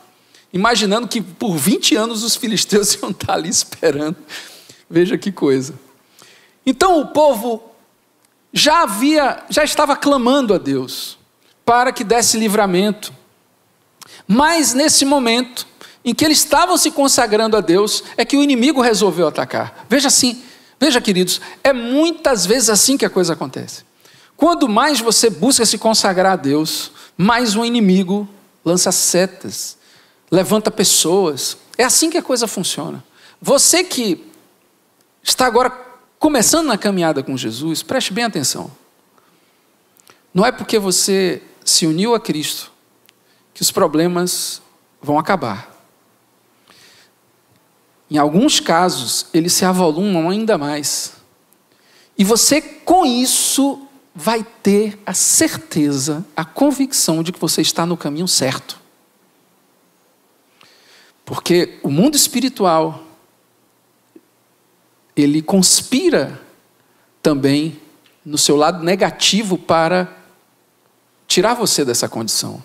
imaginando 0.52 1.08
que 1.08 1.20
por 1.20 1.56
20 1.56 1.96
anos 1.96 2.22
os 2.22 2.36
filisteus 2.36 2.94
iam 3.00 3.10
estar 3.10 3.34
ali 3.34 3.48
esperando. 3.48 4.16
Veja 4.88 5.16
que 5.16 5.32
coisa. 5.32 5.74
Então 6.64 7.00
o 7.00 7.08
povo 7.08 7.62
já 8.52 8.82
havia, 8.82 9.42
já 9.48 9.64
estava 9.64 9.96
clamando 9.96 10.52
a 10.52 10.58
Deus 10.58 11.18
para 11.64 11.92
que 11.92 12.04
desse 12.04 12.36
livramento. 12.36 13.12
Mas 14.26 14.74
nesse 14.74 15.04
momento 15.04 15.66
em 16.04 16.14
que 16.14 16.24
eles 16.24 16.38
estavam 16.38 16.76
se 16.76 16.90
consagrando 16.90 17.56
a 17.56 17.60
Deus, 17.60 18.02
é 18.16 18.24
que 18.24 18.36
o 18.36 18.42
inimigo 18.42 18.80
resolveu 18.80 19.28
atacar. 19.28 19.86
Veja 19.88 20.08
assim, 20.08 20.42
veja 20.78 21.00
queridos, 21.00 21.40
é 21.62 21.72
muitas 21.72 22.44
vezes 22.44 22.68
assim 22.68 22.96
que 22.96 23.04
a 23.04 23.10
coisa 23.10 23.34
acontece. 23.34 23.84
Quando 24.36 24.68
mais 24.68 25.00
você 25.00 25.30
busca 25.30 25.64
se 25.64 25.78
consagrar 25.78 26.32
a 26.32 26.36
Deus, 26.36 26.90
mais 27.16 27.54
o 27.56 27.64
inimigo 27.64 28.28
lança 28.64 28.90
setas, 28.90 29.78
levanta 30.32 30.70
pessoas. 30.70 31.58
É 31.76 31.84
assim 31.84 32.08
que 32.08 32.16
a 32.16 32.22
coisa 32.22 32.46
funciona. 32.46 33.04
Você 33.40 33.84
que 33.84 34.26
está 35.22 35.46
agora 35.46 35.70
começando 36.18 36.66
na 36.66 36.78
caminhada 36.78 37.22
com 37.22 37.36
Jesus, 37.36 37.82
preste 37.82 38.14
bem 38.14 38.24
atenção. 38.24 38.70
Não 40.32 40.46
é 40.46 40.50
porque 40.50 40.78
você 40.78 41.42
se 41.62 41.86
uniu 41.86 42.14
a 42.14 42.20
Cristo 42.20 42.72
que 43.52 43.60
os 43.60 43.70
problemas 43.70 44.62
vão 45.02 45.18
acabar. 45.18 45.70
Em 48.10 48.16
alguns 48.16 48.58
casos, 48.58 49.26
eles 49.34 49.52
se 49.52 49.64
avolumam 49.64 50.30
ainda 50.30 50.56
mais. 50.56 51.14
E 52.16 52.24
você, 52.24 52.60
com 52.60 53.04
isso, 53.04 53.86
vai 54.14 54.44
ter 54.62 54.98
a 55.04 55.12
certeza, 55.12 56.24
a 56.36 56.44
convicção 56.44 57.22
de 57.22 57.32
que 57.32 57.38
você 57.38 57.60
está 57.60 57.84
no 57.84 57.96
caminho 57.96 58.28
certo. 58.28 58.81
Porque 61.24 61.78
o 61.82 61.90
mundo 61.90 62.16
espiritual 62.16 63.04
ele 65.14 65.42
conspira 65.42 66.40
também 67.22 67.80
no 68.24 68.38
seu 68.38 68.56
lado 68.56 68.82
negativo 68.82 69.58
para 69.58 70.16
tirar 71.26 71.54
você 71.54 71.84
dessa 71.84 72.08
condição. 72.08 72.62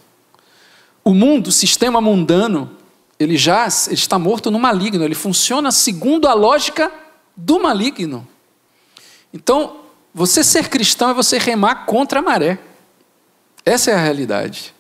O 1.04 1.14
mundo, 1.14 1.48
o 1.48 1.52
sistema 1.52 2.02
mundano, 2.02 2.76
ele 3.20 3.38
já 3.38 3.68
ele 3.88 3.94
está 3.94 4.20
morto 4.20 4.52
no 4.52 4.60
maligno, 4.60 5.04
ele 5.04 5.16
funciona 5.16 5.72
segundo 5.72 6.28
a 6.28 6.34
lógica 6.34 6.92
do 7.36 7.60
maligno. 7.60 8.28
Então, 9.34 9.82
você 10.14 10.44
ser 10.44 10.70
cristão 10.70 11.10
é 11.12 11.14
você 11.14 11.38
remar 11.38 11.86
contra 11.86 12.20
a 12.20 12.22
maré. 12.22 12.60
Essa 13.64 13.92
é 13.92 13.94
a 13.94 14.02
realidade. 14.02 14.74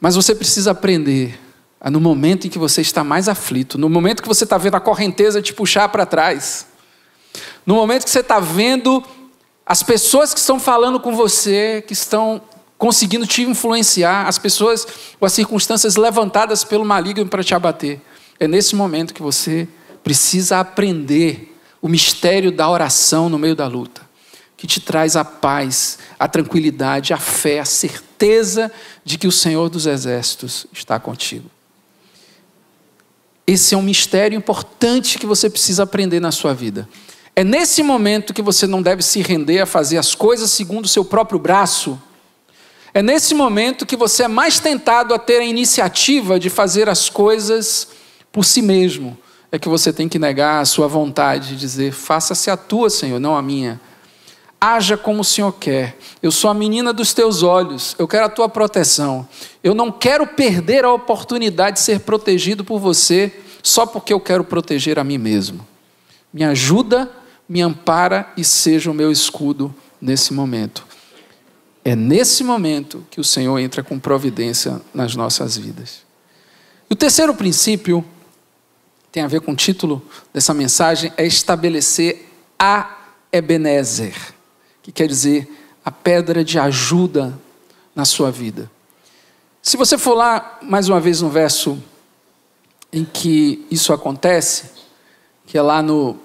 Mas 0.00 0.14
você 0.14 0.34
precisa 0.34 0.70
aprender 0.70 1.38
no 1.84 2.00
momento 2.00 2.46
em 2.46 2.50
que 2.50 2.58
você 2.58 2.80
está 2.80 3.04
mais 3.04 3.28
aflito, 3.28 3.78
no 3.78 3.88
momento 3.88 4.22
que 4.22 4.28
você 4.28 4.44
está 4.44 4.58
vendo 4.58 4.74
a 4.74 4.80
correnteza 4.80 5.40
te 5.40 5.52
puxar 5.52 5.88
para 5.88 6.04
trás, 6.04 6.66
no 7.64 7.74
momento 7.74 8.04
que 8.04 8.10
você 8.10 8.20
está 8.20 8.40
vendo 8.40 9.02
as 9.64 9.82
pessoas 9.82 10.32
que 10.32 10.40
estão 10.40 10.58
falando 10.58 10.98
com 10.98 11.14
você, 11.14 11.84
que 11.86 11.92
estão 11.92 12.40
conseguindo 12.78 13.26
te 13.26 13.42
influenciar, 13.42 14.26
as 14.26 14.38
pessoas 14.38 14.86
ou 15.20 15.26
as 15.26 15.32
circunstâncias 15.32 15.96
levantadas 15.96 16.64
pelo 16.64 16.84
maligno 16.84 17.26
para 17.26 17.44
te 17.44 17.54
abater. 17.54 18.00
É 18.40 18.48
nesse 18.48 18.74
momento 18.74 19.12
que 19.12 19.22
você 19.22 19.68
precisa 20.02 20.60
aprender 20.60 21.54
o 21.82 21.88
mistério 21.88 22.50
da 22.50 22.68
oração 22.68 23.28
no 23.28 23.38
meio 23.38 23.54
da 23.54 23.66
luta, 23.66 24.00
que 24.56 24.66
te 24.66 24.80
traz 24.80 25.16
a 25.16 25.24
paz, 25.24 25.98
a 26.18 26.26
tranquilidade, 26.26 27.12
a 27.12 27.18
fé, 27.18 27.60
a 27.60 27.64
certeza 27.64 28.72
de 29.04 29.18
que 29.18 29.26
o 29.26 29.32
Senhor 29.32 29.68
dos 29.68 29.86
Exércitos 29.86 30.66
está 30.72 30.98
contigo. 30.98 31.50
Esse 33.48 33.74
é 33.74 33.78
um 33.78 33.82
mistério 33.82 34.36
importante 34.36 35.18
que 35.18 35.24
você 35.24 35.48
precisa 35.48 35.84
aprender 35.84 36.20
na 36.20 36.30
sua 36.30 36.52
vida. 36.52 36.86
É 37.34 37.42
nesse 37.42 37.82
momento 37.82 38.34
que 38.34 38.42
você 38.42 38.66
não 38.66 38.82
deve 38.82 39.02
se 39.02 39.22
render 39.22 39.60
a 39.60 39.64
fazer 39.64 39.96
as 39.96 40.14
coisas 40.14 40.50
segundo 40.50 40.84
o 40.84 40.88
seu 40.88 41.02
próprio 41.02 41.38
braço. 41.38 41.98
É 42.92 43.02
nesse 43.02 43.34
momento 43.34 43.86
que 43.86 43.96
você 43.96 44.24
é 44.24 44.28
mais 44.28 44.60
tentado 44.60 45.14
a 45.14 45.18
ter 45.18 45.38
a 45.38 45.44
iniciativa 45.46 46.38
de 46.38 46.50
fazer 46.50 46.90
as 46.90 47.08
coisas 47.08 47.88
por 48.30 48.44
si 48.44 48.60
mesmo. 48.60 49.16
É 49.50 49.58
que 49.58 49.66
você 49.66 49.94
tem 49.94 50.10
que 50.10 50.18
negar 50.18 50.60
a 50.60 50.66
sua 50.66 50.86
vontade, 50.86 51.56
dizer: 51.56 51.90
faça-se 51.92 52.50
a 52.50 52.56
tua, 52.56 52.90
Senhor, 52.90 53.18
não 53.18 53.34
a 53.34 53.40
minha. 53.40 53.80
Haja 54.60 54.96
como 54.96 55.20
o 55.20 55.24
Senhor 55.24 55.52
quer. 55.52 55.96
Eu 56.22 56.32
sou 56.32 56.50
a 56.50 56.54
menina 56.54 56.92
dos 56.92 57.14
teus 57.14 57.42
olhos. 57.42 57.94
Eu 57.98 58.08
quero 58.08 58.26
a 58.26 58.28
tua 58.28 58.48
proteção. 58.48 59.28
Eu 59.62 59.74
não 59.74 59.92
quero 59.92 60.26
perder 60.26 60.84
a 60.84 60.92
oportunidade 60.92 61.76
de 61.76 61.82
ser 61.82 62.00
protegido 62.00 62.64
por 62.64 62.78
você 62.78 63.32
só 63.62 63.86
porque 63.86 64.12
eu 64.12 64.20
quero 64.20 64.42
proteger 64.44 64.98
a 64.98 65.04
mim 65.04 65.18
mesmo. 65.18 65.66
Me 66.32 66.44
ajuda, 66.44 67.10
me 67.48 67.60
ampara 67.60 68.32
e 68.36 68.44
seja 68.44 68.90
o 68.90 68.94
meu 68.94 69.12
escudo 69.12 69.74
nesse 70.00 70.32
momento. 70.32 70.86
É 71.84 71.96
nesse 71.96 72.44
momento 72.44 73.06
que 73.10 73.20
o 73.20 73.24
Senhor 73.24 73.58
entra 73.58 73.82
com 73.82 73.98
providência 73.98 74.80
nas 74.92 75.14
nossas 75.14 75.56
vidas. 75.56 76.02
E 76.88 76.92
o 76.92 76.96
terceiro 76.96 77.34
princípio 77.34 78.04
tem 79.10 79.22
a 79.22 79.28
ver 79.28 79.40
com 79.40 79.52
o 79.52 79.56
título 79.56 80.02
dessa 80.32 80.52
mensagem, 80.52 81.12
é 81.16 81.26
estabelecer 81.26 82.28
a 82.58 82.96
Ebenezer, 83.32 84.14
que 84.88 84.92
quer 84.92 85.06
dizer 85.06 85.46
a 85.84 85.90
pedra 85.90 86.42
de 86.42 86.58
ajuda 86.58 87.38
na 87.94 88.06
sua 88.06 88.30
vida. 88.30 88.70
Se 89.60 89.76
você 89.76 89.98
for 89.98 90.14
lá 90.14 90.60
mais 90.62 90.88
uma 90.88 90.98
vez 90.98 91.20
no 91.20 91.28
verso 91.28 91.78
em 92.90 93.04
que 93.04 93.66
isso 93.70 93.92
acontece, 93.92 94.70
que 95.46 95.58
é 95.58 95.62
lá 95.62 95.82
no, 95.82 96.16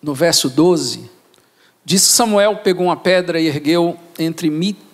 no 0.00 0.14
verso 0.14 0.48
12, 0.48 1.10
diz 1.84 2.06
que 2.06 2.12
Samuel 2.12 2.58
pegou 2.58 2.86
uma 2.86 2.96
pedra 2.96 3.40
e 3.40 3.48
ergueu 3.48 3.98
entre 4.16 4.48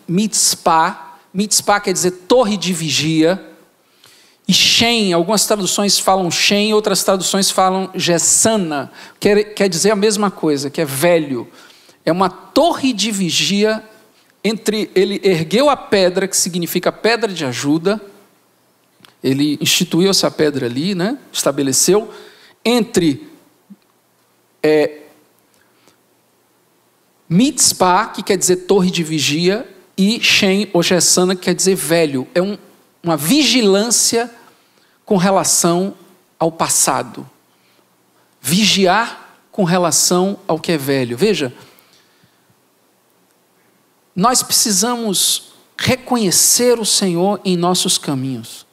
Mitzpah, 0.09 1.19
Mitzpah 1.35 1.81
quer 1.81 1.93
dizer 1.93 2.13
torre 2.27 2.57
de 2.57 2.73
vigia, 2.73 3.39
e 4.47 4.53
Shem, 4.55 5.13
algumas 5.13 5.45
traduções 5.45 5.99
falam 5.99 6.31
Shem, 6.31 6.73
outras 6.73 7.05
traduções 7.05 7.51
falam 7.51 7.91
Gessana, 7.95 8.91
quer, 9.21 9.53
quer 9.53 9.69
dizer 9.69 9.91
a 9.91 9.97
mesma 9.97 10.31
coisa, 10.31 10.71
que 10.71 10.81
é 10.81 10.87
velho. 10.87 11.47
É 12.09 12.13
uma 12.13 12.31
torre 12.31 12.95
de 12.95 13.11
vigia 13.11 13.85
entre 14.43 14.91
ele 14.95 15.21
ergueu 15.23 15.69
a 15.69 15.77
pedra, 15.77 16.27
que 16.27 16.39
significa 16.39 16.91
pedra 16.91 17.31
de 17.31 17.45
ajuda, 17.45 18.01
ele 19.23 19.59
instituiu 19.61 20.09
essa 20.09 20.31
pedra 20.31 20.65
ali, 20.65 20.95
né? 20.95 21.19
estabeleceu, 21.31 22.11
entre 22.65 23.29
é, 24.63 25.01
Mitzpah, 27.29 28.07
que 28.07 28.23
quer 28.23 28.39
dizer 28.39 28.57
torre 28.65 28.91
de 28.91 29.03
vigia, 29.03 29.69
e 29.95 30.19
Shem, 30.19 30.71
ou 30.73 30.83
Gessana, 30.83 31.37
que 31.37 31.43
quer 31.43 31.55
dizer 31.55 31.75
velho. 31.75 32.27
É 32.35 32.41
um, 32.41 32.57
uma 33.03 33.19
vigilância 33.19 34.31
com 35.05 35.19
relação 35.19 35.95
ao 36.39 36.51
passado. 36.51 37.29
Vigiar 38.41 39.41
com 39.53 39.65
relação 39.65 40.39
ao 40.49 40.59
que 40.59 40.73
é 40.73 40.79
velho. 40.79 41.15
Veja, 41.15 41.53
nós 44.19 44.43
precisamos 44.43 45.53
reconhecer 45.77 46.81
o 46.81 46.85
Senhor 46.85 47.41
em 47.45 47.57
nossos 47.57 47.99
caminhos. 47.99 48.67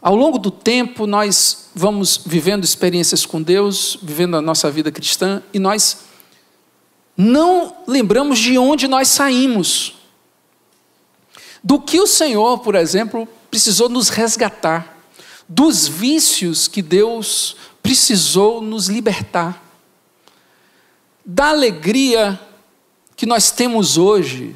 Ao 0.00 0.14
longo 0.14 0.38
do 0.38 0.52
tempo, 0.52 1.04
nós 1.04 1.68
vamos 1.74 2.20
vivendo 2.24 2.62
experiências 2.62 3.26
com 3.26 3.42
Deus, 3.42 3.98
vivendo 4.00 4.36
a 4.36 4.40
nossa 4.40 4.70
vida 4.70 4.92
cristã, 4.92 5.42
e 5.52 5.58
nós 5.58 6.04
não 7.16 7.78
lembramos 7.88 8.38
de 8.38 8.56
onde 8.56 8.86
nós 8.86 9.08
saímos. 9.08 9.96
Do 11.60 11.80
que 11.80 12.00
o 12.00 12.06
Senhor, 12.06 12.60
por 12.60 12.76
exemplo, 12.76 13.26
precisou 13.50 13.88
nos 13.88 14.10
resgatar. 14.10 14.96
Dos 15.48 15.88
vícios 15.88 16.68
que 16.68 16.80
Deus 16.80 17.56
precisou 17.82 18.62
nos 18.62 18.86
libertar. 18.86 19.60
Da 21.26 21.48
alegria 21.48 22.40
que 23.18 23.26
nós 23.26 23.50
temos 23.50 23.98
hoje, 23.98 24.54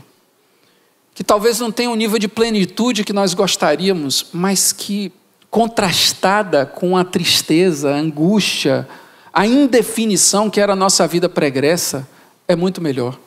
que 1.16 1.24
talvez 1.24 1.58
não 1.58 1.72
tenha 1.72 1.90
o 1.90 1.96
nível 1.96 2.16
de 2.16 2.28
plenitude 2.28 3.02
que 3.02 3.12
nós 3.12 3.34
gostaríamos, 3.34 4.26
mas 4.32 4.72
que 4.72 5.10
contrastada 5.50 6.64
com 6.64 6.96
a 6.96 7.02
tristeza, 7.02 7.90
a 7.90 7.96
angústia, 7.96 8.88
a 9.32 9.44
indefinição 9.48 10.48
que 10.48 10.60
era 10.60 10.74
a 10.74 10.76
nossa 10.76 11.08
vida 11.08 11.28
pregressa, 11.28 12.08
é 12.46 12.54
muito 12.54 12.80
melhor. 12.80 13.18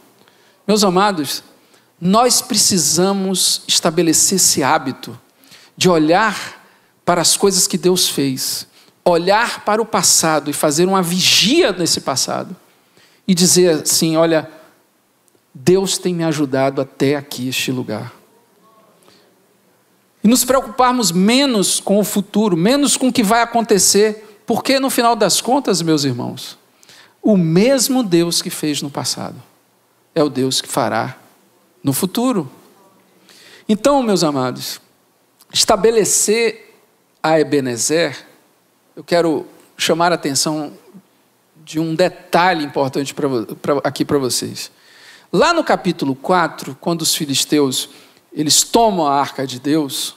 Meus 0.66 0.86
amados, 0.86 1.44
nós 2.00 2.42
precisamos 2.42 3.62
estabelecer 3.68 4.38
esse 4.38 4.64
hábito 4.64 5.20
de 5.76 5.90
olhar 5.90 6.66
para 7.04 7.20
as 7.20 7.36
coisas 7.36 7.68
que 7.68 7.78
Deus 7.78 8.08
fez, 8.08 8.66
olhar 9.04 9.66
para 9.66 9.82
o 9.82 9.86
passado 9.86 10.50
e 10.50 10.54
fazer 10.54 10.86
uma 10.86 11.02
vigia 11.02 11.74
nesse 11.74 12.00
passado 12.00 12.56
e 13.28 13.36
dizer 13.36 13.82
assim: 13.82 14.16
olha, 14.16 14.50
Deus 15.56 15.98
tem 15.98 16.14
me 16.14 16.24
ajudado 16.24 16.82
até 16.82 17.16
aqui, 17.16 17.48
este 17.48 17.72
lugar 17.72 18.14
e 20.26 20.28
nos 20.28 20.44
preocuparmos 20.44 21.12
menos 21.12 21.80
com 21.80 22.00
o 22.00 22.04
futuro, 22.04 22.58
menos 22.58 22.98
com 22.98 23.10
o 23.10 23.14
que 23.14 23.22
vai 23.22 23.44
acontecer, 23.44 24.40
porque 24.44 24.80
no 24.80 24.90
final 24.90 25.16
das 25.16 25.40
contas, 25.40 25.84
meus 25.84 26.04
irmãos, 26.04 26.58
o 27.22 27.38
mesmo 27.38 28.02
Deus 28.02 28.42
que 28.42 28.50
fez 28.50 28.82
no 28.82 28.90
passado 28.90 29.36
é 30.16 30.24
o 30.24 30.30
Deus 30.30 30.62
que 30.62 30.68
fará 30.68 31.16
no 31.84 31.94
futuro. 31.94 32.50
Então, 33.70 34.02
meus 34.02 34.24
amados, 34.24 34.82
estabelecer 35.54 36.74
a 37.22 37.40
Ebenezer, 37.40 38.26
eu 38.96 39.04
quero 39.04 39.46
chamar 39.78 40.12
a 40.12 40.16
atenção 40.16 40.74
de 41.64 41.80
um 41.80 41.94
detalhe 41.94 42.66
importante 42.66 43.14
pra, 43.14 43.30
pra, 43.62 43.80
aqui 43.84 44.04
para 44.04 44.18
vocês. 44.18 44.72
Lá 45.38 45.54
no 45.54 45.66
capítulo 45.66 46.16
4, 46.16 46.78
quando 46.80 47.02
os 47.02 47.14
filisteus 47.14 47.90
eles 48.32 48.64
tomam 48.64 49.06
a 49.06 49.20
arca 49.20 49.46
de 49.46 49.60
Deus, 49.60 50.16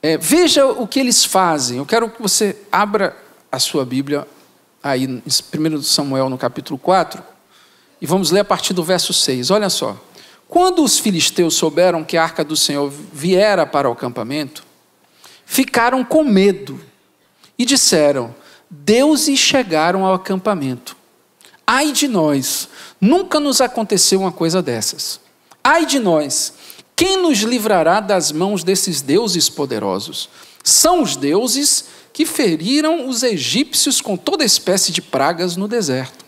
é, 0.00 0.16
veja 0.16 0.64
o 0.64 0.88
que 0.88 0.98
eles 0.98 1.26
fazem. 1.26 1.76
Eu 1.76 1.84
quero 1.84 2.08
que 2.08 2.22
você 2.22 2.56
abra 2.72 3.14
a 3.50 3.58
sua 3.58 3.84
Bíblia 3.84 4.26
aí 4.82 5.04
em 5.04 5.22
1 5.26 5.82
Samuel 5.82 6.30
no 6.30 6.38
capítulo 6.38 6.78
4 6.78 7.22
e 8.00 8.06
vamos 8.06 8.30
ler 8.30 8.40
a 8.40 8.44
partir 8.46 8.72
do 8.72 8.82
verso 8.82 9.12
6. 9.12 9.50
Olha 9.50 9.68
só. 9.68 9.94
Quando 10.48 10.82
os 10.82 10.98
filisteus 10.98 11.54
souberam 11.54 12.02
que 12.02 12.16
a 12.16 12.22
arca 12.22 12.42
do 12.42 12.56
Senhor 12.56 12.90
viera 13.12 13.66
para 13.66 13.90
o 13.90 13.92
acampamento, 13.92 14.64
ficaram 15.44 16.02
com 16.02 16.24
medo 16.24 16.80
e 17.58 17.66
disseram: 17.66 18.34
Deuses 18.70 19.38
chegaram 19.38 20.06
ao 20.06 20.14
acampamento. 20.14 20.96
Ai 21.66 21.92
de 21.92 22.08
nós, 22.08 22.70
nunca 23.02 23.40
nos 23.40 23.60
aconteceu 23.60 24.20
uma 24.20 24.30
coisa 24.30 24.62
dessas. 24.62 25.18
Ai 25.62 25.84
de 25.84 25.98
nós, 25.98 26.54
quem 26.94 27.20
nos 27.20 27.40
livrará 27.40 27.98
das 27.98 28.30
mãos 28.30 28.62
desses 28.62 29.02
deuses 29.02 29.48
poderosos? 29.48 30.28
São 30.62 31.02
os 31.02 31.16
deuses 31.16 31.86
que 32.12 32.24
feriram 32.24 33.08
os 33.08 33.24
egípcios 33.24 34.00
com 34.00 34.16
toda 34.16 34.44
espécie 34.44 34.92
de 34.92 35.02
pragas 35.02 35.56
no 35.56 35.66
deserto. 35.66 36.24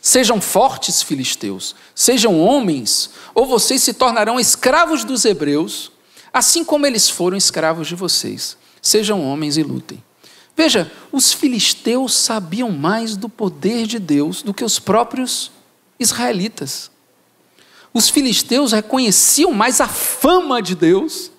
Sejam 0.00 0.40
fortes, 0.40 1.02
filisteus, 1.02 1.74
sejam 1.94 2.40
homens, 2.40 3.10
ou 3.34 3.44
vocês 3.44 3.82
se 3.82 3.92
tornarão 3.92 4.40
escravos 4.40 5.04
dos 5.04 5.24
hebreus, 5.26 5.92
assim 6.32 6.64
como 6.64 6.86
eles 6.86 7.10
foram 7.10 7.36
escravos 7.36 7.88
de 7.88 7.94
vocês. 7.94 8.56
Sejam 8.80 9.22
homens 9.22 9.58
e 9.58 9.62
lutem. 9.62 10.02
Veja, 10.56 10.90
os 11.12 11.32
filisteus 11.32 12.14
sabiam 12.14 12.70
mais 12.70 13.16
do 13.16 13.28
poder 13.28 13.86
de 13.86 13.98
Deus 13.98 14.40
do 14.40 14.54
que 14.54 14.64
os 14.64 14.78
próprios 14.78 15.50
israelitas. 15.98 16.90
Os 17.92 18.08
filisteus 18.08 18.72
reconheciam 18.72 19.52
mais 19.52 19.80
a 19.80 19.88
fama 19.88 20.62
de 20.62 20.74
Deus, 20.74 21.30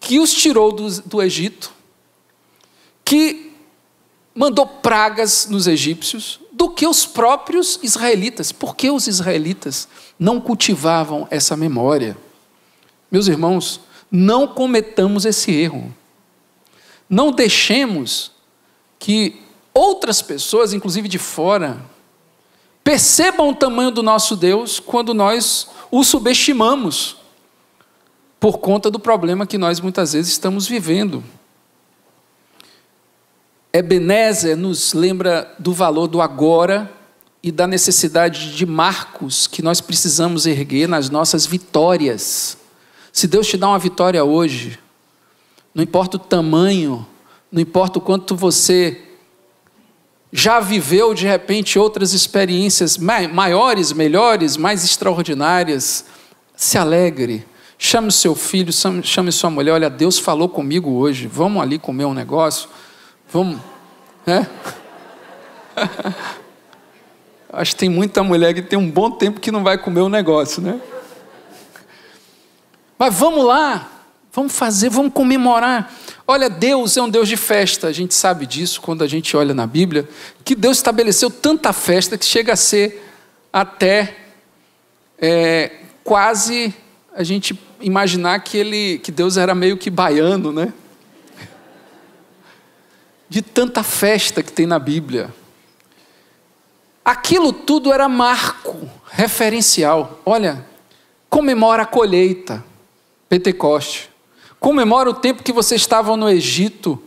que 0.00 0.18
os 0.20 0.32
tirou 0.32 0.72
do, 0.72 1.02
do 1.02 1.22
Egito, 1.22 1.72
que 3.04 3.52
mandou 4.34 4.66
pragas 4.66 5.48
nos 5.48 5.66
egípcios, 5.66 6.40
do 6.52 6.70
que 6.70 6.86
os 6.86 7.04
próprios 7.04 7.78
israelitas. 7.82 8.52
Por 8.52 8.74
que 8.76 8.90
os 8.90 9.06
israelitas 9.06 9.88
não 10.18 10.40
cultivavam 10.40 11.26
essa 11.30 11.56
memória? 11.56 12.16
Meus 13.10 13.28
irmãos, 13.28 13.80
não 14.10 14.46
cometamos 14.46 15.24
esse 15.24 15.50
erro. 15.52 15.94
Não 17.08 17.32
deixemos 17.32 18.32
que 18.98 19.40
outras 19.72 20.20
pessoas, 20.20 20.72
inclusive 20.72 21.08
de 21.08 21.18
fora, 21.18 21.80
Percebam 22.88 23.50
o 23.50 23.54
tamanho 23.54 23.90
do 23.90 24.02
nosso 24.02 24.34
Deus 24.34 24.80
quando 24.80 25.12
nós 25.12 25.68
o 25.90 26.02
subestimamos, 26.02 27.18
por 28.40 28.60
conta 28.60 28.90
do 28.90 28.98
problema 28.98 29.46
que 29.46 29.58
nós 29.58 29.78
muitas 29.78 30.14
vezes 30.14 30.32
estamos 30.32 30.66
vivendo. 30.66 31.22
Ebenezer 33.74 34.56
nos 34.56 34.94
lembra 34.94 35.54
do 35.58 35.70
valor 35.74 36.06
do 36.06 36.22
agora 36.22 36.90
e 37.42 37.52
da 37.52 37.66
necessidade 37.66 38.56
de 38.56 38.64
marcos 38.64 39.46
que 39.46 39.60
nós 39.60 39.82
precisamos 39.82 40.46
erguer 40.46 40.88
nas 40.88 41.10
nossas 41.10 41.44
vitórias. 41.44 42.56
Se 43.12 43.26
Deus 43.28 43.46
te 43.46 43.58
dá 43.58 43.68
uma 43.68 43.78
vitória 43.78 44.24
hoje, 44.24 44.78
não 45.74 45.84
importa 45.84 46.16
o 46.16 46.20
tamanho, 46.20 47.06
não 47.52 47.60
importa 47.60 47.98
o 47.98 48.00
quanto 48.00 48.34
você 48.34 49.07
já 50.32 50.60
viveu 50.60 51.14
de 51.14 51.26
repente 51.26 51.78
outras 51.78 52.12
experiências 52.12 52.98
maiores, 52.98 53.92
melhores, 53.92 54.56
mais 54.56 54.84
extraordinárias, 54.84 56.04
se 56.54 56.76
alegre. 56.76 57.46
Chame 57.78 58.10
seu 58.10 58.34
filho, 58.34 58.72
chame 59.02 59.30
sua 59.32 59.50
mulher. 59.50 59.72
Olha, 59.72 59.88
Deus 59.88 60.18
falou 60.18 60.48
comigo 60.48 60.90
hoje. 60.90 61.26
Vamos 61.26 61.62
ali 61.62 61.78
comer 61.78 62.04
um 62.04 62.12
negócio. 62.12 62.68
Vamos, 63.32 63.60
né? 64.26 64.46
Acho 67.52 67.72
que 67.72 67.78
tem 67.78 67.88
muita 67.88 68.22
mulher 68.22 68.52
que 68.52 68.60
tem 68.60 68.78
um 68.78 68.90
bom 68.90 69.10
tempo 69.10 69.40
que 69.40 69.50
não 69.50 69.62
vai 69.62 69.78
comer 69.78 70.02
um 70.02 70.08
negócio, 70.08 70.60
né? 70.60 70.80
Mas 72.98 73.14
vamos 73.14 73.44
lá, 73.44 73.88
vamos 74.32 74.52
fazer, 74.52 74.88
vamos 74.88 75.12
comemorar. 75.12 75.92
Olha, 76.26 76.48
Deus 76.50 76.96
é 76.96 77.02
um 77.02 77.08
Deus 77.08 77.28
de 77.28 77.36
festa, 77.36 77.86
a 77.86 77.92
gente 77.92 78.14
sabe 78.14 78.46
disso 78.46 78.80
quando 78.80 79.02
a 79.02 79.06
gente 79.06 79.36
olha 79.36 79.54
na 79.54 79.66
Bíblia, 79.66 80.08
que 80.44 80.54
Deus 80.54 80.76
estabeleceu 80.76 81.30
tanta 81.30 81.72
festa 81.72 82.18
que 82.18 82.24
chega 82.24 82.52
a 82.52 82.56
ser 82.56 83.04
até 83.52 84.16
é, 85.18 85.72
quase 86.04 86.74
a 87.14 87.22
gente 87.22 87.58
imaginar 87.80 88.40
que 88.40 88.56
ele, 88.56 88.98
que 88.98 89.10
Deus 89.10 89.36
era 89.36 89.54
meio 89.54 89.76
que 89.76 89.90
baiano, 89.90 90.52
né? 90.52 90.72
De 93.28 93.42
tanta 93.42 93.82
festa 93.82 94.42
que 94.42 94.52
tem 94.52 94.66
na 94.66 94.78
Bíblia. 94.78 95.32
Aquilo 97.04 97.52
tudo 97.52 97.92
era 97.92 98.08
marco, 98.08 98.88
referencial. 99.10 100.20
Olha, 100.24 100.64
comemora 101.28 101.82
a 101.82 101.86
colheita, 101.86 102.64
Pentecoste. 103.28 104.10
Comemora 104.60 105.10
o 105.10 105.14
tempo 105.14 105.42
que 105.42 105.52
vocês 105.52 105.80
estavam 105.80 106.16
no 106.16 106.28
Egito, 106.28 107.00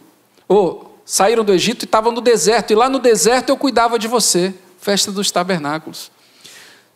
ou 0.47 0.99
saíram 1.05 1.43
do 1.43 1.53
Egito 1.53 1.83
e 1.83 1.85
estavam 1.85 2.11
no 2.11 2.21
deserto, 2.21 2.71
e 2.71 2.75
lá 2.75 2.89
no 2.89 2.99
deserto 2.99 3.49
eu 3.49 3.57
cuidava 3.57 3.99
de 3.99 4.07
você. 4.07 4.53
Festa 4.79 5.11
dos 5.11 5.29
tabernáculos. 5.29 6.11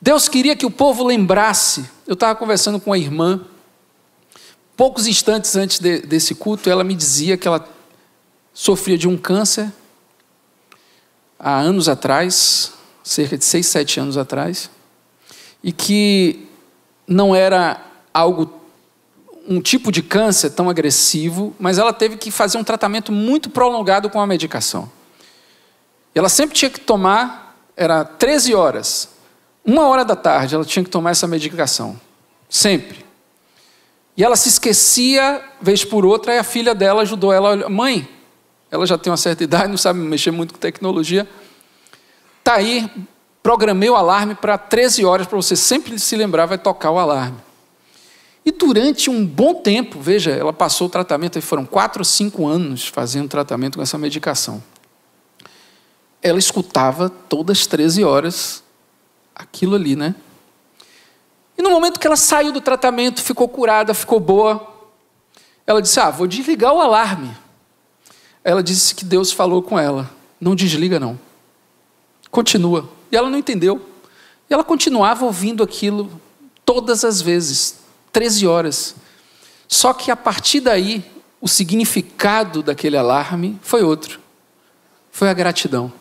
Deus 0.02 0.28
queria 0.28 0.56
que 0.56 0.66
o 0.66 0.72
povo 0.72 1.04
lembrasse. 1.04 1.90
Eu 2.08 2.14
estava 2.14 2.36
conversando 2.36 2.80
com 2.80 2.92
a 2.92 2.98
irmã, 2.98 3.42
poucos 4.76 5.08
instantes 5.08 5.56
antes 5.56 5.80
de, 5.80 6.00
desse 6.00 6.36
culto, 6.36 6.70
ela 6.70 6.84
me 6.84 6.96
dizia 6.96 7.38
que 7.38 7.48
ela 7.48 7.68
sofria 8.54 8.98
de 8.98 9.08
um 9.08 9.18
câncer 9.18 9.72
há 11.40 11.60
anos 11.60 11.88
atrás, 11.88 12.74
cerca 13.04 13.38
de 13.38 13.46
seis, 13.46 13.68
sete 13.68 14.00
anos 14.00 14.18
atrás, 14.18 14.70
e 15.64 15.72
que 15.72 16.48
não 17.08 17.36
era 17.36 17.84
algo, 18.14 18.52
um 19.48 19.62
tipo 19.62 19.92
de 19.92 20.02
câncer 20.02 20.50
tão 20.52 20.70
agressivo, 20.70 21.56
mas 21.60 21.78
ela 21.78 21.94
teve 21.94 22.18
que 22.18 22.32
fazer 22.32 22.58
um 22.58 22.64
tratamento 22.64 23.12
muito 23.12 23.50
prolongado 23.50 24.10
com 24.10 24.20
a 24.20 24.28
medicação. 24.28 24.90
Ela 26.14 26.30
sempre 26.30 26.56
tinha 26.56 26.70
que 26.70 26.80
tomar, 26.80 27.58
era 27.76 28.04
13 28.04 28.56
horas, 28.56 29.10
uma 29.64 29.88
hora 29.88 30.06
da 30.06 30.16
tarde, 30.16 30.56
ela 30.56 30.66
tinha 30.66 30.84
que 30.84 30.90
tomar 30.90 31.12
essa 31.12 31.28
medicação, 31.28 32.00
sempre. 32.50 33.06
E 34.18 34.24
ela 34.24 34.36
se 34.36 34.50
esquecia, 34.50 35.44
vez 35.62 35.84
por 35.84 36.06
outra, 36.06 36.34
e 36.34 36.38
a 36.38 36.44
filha 36.44 36.74
dela 36.74 37.02
ajudou 37.02 37.34
ela, 37.34 37.70
mãe, 37.70 38.08
ela 38.72 38.86
já 38.86 38.98
tem 38.98 39.12
uma 39.12 39.18
certa 39.18 39.44
idade, 39.44 39.68
não 39.68 39.78
sabe 39.78 40.00
mexer 40.00 40.32
muito 40.32 40.54
com 40.54 40.60
tecnologia, 40.60 41.28
Está 42.46 42.58
aí, 42.58 42.88
programei 43.42 43.90
o 43.90 43.96
alarme 43.96 44.36
para 44.36 44.56
13 44.56 45.04
horas, 45.04 45.26
para 45.26 45.36
você 45.36 45.56
sempre 45.56 45.98
se 45.98 46.16
lembrar, 46.16 46.46
vai 46.46 46.60
tocar 46.60 46.92
o 46.92 47.00
alarme. 47.00 47.40
E 48.46 48.52
durante 48.52 49.10
um 49.10 49.26
bom 49.26 49.56
tempo, 49.56 50.00
veja, 50.00 50.30
ela 50.30 50.54
passou 50.54 50.86
o 50.86 50.90
tratamento, 50.90 51.42
foram 51.42 51.66
quatro 51.66 52.02
ou 52.02 52.06
cinco 52.06 52.46
anos 52.46 52.88
fazendo 52.88 53.28
tratamento 53.28 53.78
com 53.78 53.82
essa 53.82 53.98
medicação. 53.98 54.64
Ela 56.22 56.38
escutava 56.38 57.10
todas 57.10 57.60
as 57.60 57.68
13 57.68 58.04
horas 58.04 58.64
aquilo 59.34 59.76
ali, 59.76 59.96
né? 59.96 60.14
E 61.58 61.62
no 61.62 61.72
momento 61.72 62.00
que 62.00 62.06
ela 62.06 62.16
saiu 62.16 62.52
do 62.52 62.62
tratamento, 62.62 63.22
ficou 63.22 63.50
curada, 63.50 63.94
ficou 63.94 64.20
boa, 64.20 64.76
ela 65.66 65.82
disse: 65.82 66.00
Ah, 66.00 66.12
vou 66.12 66.28
desligar 66.28 66.74
o 66.74 66.82
alarme. 66.82 67.36
Ela 68.44 68.62
disse 68.62 68.94
que 68.94 69.04
Deus 69.04 69.32
falou 69.32 69.64
com 69.64 69.80
ela: 69.80 70.10
Não 70.40 70.56
desliga, 70.56 71.00
não. 71.00 71.20
Continua. 72.30 72.90
E 73.12 73.16
ela 73.16 73.30
não 73.30 73.38
entendeu. 73.38 73.84
E 74.50 74.54
ela 74.54 74.64
continuava 74.64 75.26
ouvindo 75.26 75.64
aquilo 75.64 76.10
todas 76.64 77.04
as 77.04 77.22
vezes, 77.22 77.80
13 78.16 78.48
horas. 78.48 78.96
Só 79.68 79.92
que 79.92 80.10
a 80.10 80.16
partir 80.16 80.62
daí, 80.62 81.04
o 81.42 81.50
significado 81.50 82.64
daquele 82.64 82.96
alarme 82.96 83.60
foi 83.62 83.84
outro. 83.84 84.22
Foi 85.12 85.30
a 85.30 85.34
gratidão. 85.34 85.92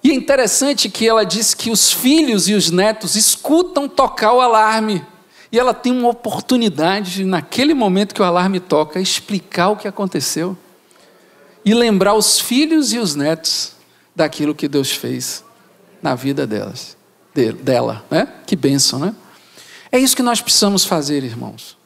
E 0.00 0.12
é 0.12 0.14
interessante 0.14 0.88
que 0.88 1.08
ela 1.08 1.24
diz 1.24 1.54
que 1.54 1.72
os 1.72 1.90
filhos 1.90 2.48
e 2.48 2.54
os 2.54 2.70
netos 2.70 3.16
escutam 3.16 3.88
tocar 3.88 4.32
o 4.32 4.40
alarme. 4.40 5.04
E 5.50 5.58
ela 5.58 5.74
tem 5.74 5.92
uma 5.92 6.10
oportunidade, 6.10 7.24
naquele 7.24 7.74
momento 7.74 8.14
que 8.14 8.22
o 8.22 8.24
alarme 8.24 8.60
toca, 8.60 9.00
explicar 9.00 9.70
o 9.70 9.76
que 9.76 9.88
aconteceu. 9.88 10.56
E 11.64 11.74
lembrar 11.74 12.14
os 12.14 12.38
filhos 12.38 12.92
e 12.92 12.98
os 12.98 13.16
netos 13.16 13.72
daquilo 14.14 14.54
que 14.54 14.68
Deus 14.68 14.92
fez 14.92 15.44
na 16.00 16.14
vida 16.14 16.46
delas, 16.46 16.96
dela, 17.60 18.04
né? 18.08 18.28
Que 18.46 18.54
bênção, 18.54 19.00
né? 19.00 19.16
É 19.94 19.98
isso 19.98 20.16
que 20.16 20.22
nós 20.22 20.40
precisamos 20.40 20.86
fazer, 20.86 21.22
irmãos. 21.22 21.76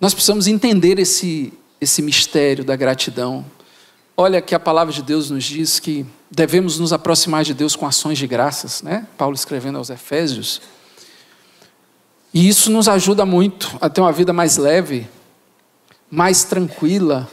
Nós 0.00 0.12
precisamos 0.12 0.48
entender 0.48 0.98
esse, 0.98 1.52
esse 1.80 2.02
mistério 2.02 2.64
da 2.64 2.74
gratidão. 2.74 3.46
Olha 4.16 4.42
que 4.42 4.56
a 4.56 4.58
palavra 4.58 4.92
de 4.92 5.00
Deus 5.00 5.30
nos 5.30 5.44
diz 5.44 5.78
que 5.78 6.04
devemos 6.28 6.80
nos 6.80 6.92
aproximar 6.92 7.44
de 7.44 7.54
Deus 7.54 7.76
com 7.76 7.86
ações 7.86 8.18
de 8.18 8.26
graças, 8.26 8.82
né? 8.82 9.06
Paulo 9.16 9.36
escrevendo 9.36 9.78
aos 9.78 9.88
Efésios. 9.88 10.62
E 12.32 12.48
isso 12.48 12.72
nos 12.72 12.88
ajuda 12.88 13.24
muito 13.24 13.78
a 13.80 13.88
ter 13.88 14.00
uma 14.00 14.10
vida 14.10 14.32
mais 14.32 14.56
leve, 14.56 15.06
mais 16.10 16.42
tranquila, 16.42 17.30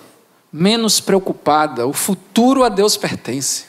menos 0.54 1.00
preocupada. 1.00 1.88
O 1.88 1.94
futuro 1.94 2.64
a 2.64 2.70
Deus 2.70 2.96
pertence. 2.96 3.66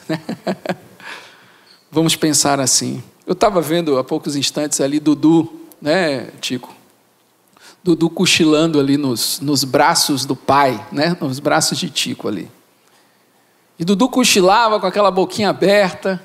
Vamos 1.90 2.14
pensar 2.14 2.60
assim. 2.60 3.02
Eu 3.26 3.32
estava 3.32 3.62
vendo 3.62 3.96
há 3.96 4.04
poucos 4.04 4.36
instantes 4.36 4.82
ali 4.82 5.00
Dudu, 5.00 5.61
né, 5.82 6.28
Tico? 6.40 6.74
Dudu 7.84 8.08
cochilando 8.08 8.80
ali 8.80 8.96
nos, 8.96 9.40
nos 9.40 9.64
braços 9.64 10.24
do 10.24 10.34
pai, 10.34 10.86
né? 10.90 11.16
Nos 11.20 11.40
braços 11.40 11.76
de 11.76 11.90
Tico 11.90 12.28
ali. 12.28 12.50
E 13.78 13.84
Dudu 13.84 14.08
cochilava 14.08 14.78
com 14.80 14.86
aquela 14.86 15.10
boquinha 15.10 15.50
aberta, 15.50 16.24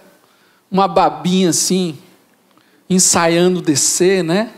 uma 0.72 0.88
babinha 0.88 1.50
assim, 1.50 1.98
ensaiando 2.90 3.62
descer, 3.62 4.24
né? 4.24 4.54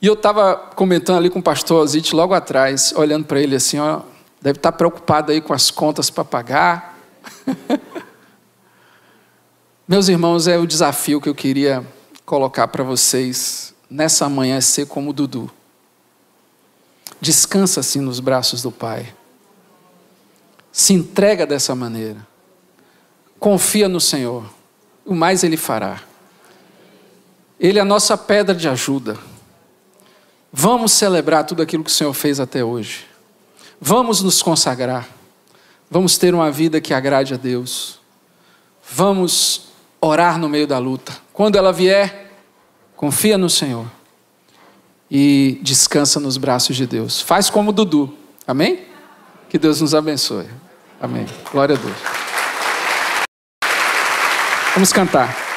E 0.00 0.06
eu 0.06 0.14
estava 0.14 0.56
comentando 0.56 1.18
ali 1.18 1.30
com 1.30 1.38
o 1.38 1.42
pastor 1.42 1.82
Ozite 1.82 2.16
logo 2.16 2.34
atrás, 2.34 2.92
olhando 2.96 3.26
para 3.26 3.40
ele 3.40 3.54
assim, 3.54 3.78
ó, 3.78 4.00
Deve 4.42 4.58
estar 4.58 4.72
preocupado 4.72 5.30
aí 5.30 5.40
com 5.40 5.54
as 5.54 5.70
contas 5.70 6.10
para 6.10 6.24
pagar. 6.24 6.98
Meus 9.86 10.08
irmãos, 10.08 10.48
é 10.48 10.58
o 10.58 10.66
desafio 10.66 11.20
que 11.20 11.28
eu 11.28 11.34
queria 11.34 11.86
colocar 12.26 12.66
para 12.66 12.82
vocês 12.82 13.71
nessa 13.92 14.26
manhã 14.28 14.56
é 14.56 14.60
ser 14.60 14.86
como 14.86 15.12
Dudu. 15.12 15.50
Descansa 17.20 17.80
assim 17.80 18.00
nos 18.00 18.20
braços 18.20 18.62
do 18.62 18.72
Pai. 18.72 19.14
Se 20.72 20.94
entrega 20.94 21.46
dessa 21.46 21.74
maneira. 21.74 22.26
Confia 23.38 23.88
no 23.88 24.00
Senhor. 24.00 24.50
O 25.04 25.14
mais 25.14 25.44
Ele 25.44 25.58
fará. 25.58 26.02
Ele 27.60 27.78
é 27.78 27.82
a 27.82 27.84
nossa 27.84 28.16
pedra 28.16 28.54
de 28.54 28.66
ajuda. 28.66 29.18
Vamos 30.50 30.92
celebrar 30.92 31.44
tudo 31.44 31.62
aquilo 31.62 31.84
que 31.84 31.90
o 31.90 31.94
Senhor 31.94 32.14
fez 32.14 32.40
até 32.40 32.64
hoje. 32.64 33.06
Vamos 33.80 34.22
nos 34.22 34.42
consagrar. 34.42 35.06
Vamos 35.90 36.16
ter 36.16 36.34
uma 36.34 36.50
vida 36.50 36.80
que 36.80 36.94
agrade 36.94 37.34
a 37.34 37.36
Deus. 37.36 38.00
Vamos 38.90 39.66
orar 40.00 40.38
no 40.38 40.48
meio 40.48 40.66
da 40.66 40.78
luta. 40.78 41.12
Quando 41.32 41.56
ela 41.56 41.72
vier, 41.72 42.31
confia 43.02 43.36
no 43.36 43.50
Senhor 43.50 43.84
e 45.10 45.58
descansa 45.60 46.20
nos 46.20 46.36
braços 46.36 46.76
de 46.76 46.86
Deus. 46.86 47.20
Faz 47.20 47.50
como 47.50 47.72
Dudu. 47.72 48.16
Amém? 48.46 48.86
Que 49.50 49.58
Deus 49.58 49.80
nos 49.80 49.92
abençoe. 49.92 50.46
Amém. 51.00 51.26
Glória 51.50 51.74
a 51.74 51.78
Deus. 51.78 51.96
Vamos 54.74 54.92
cantar. 54.92 55.51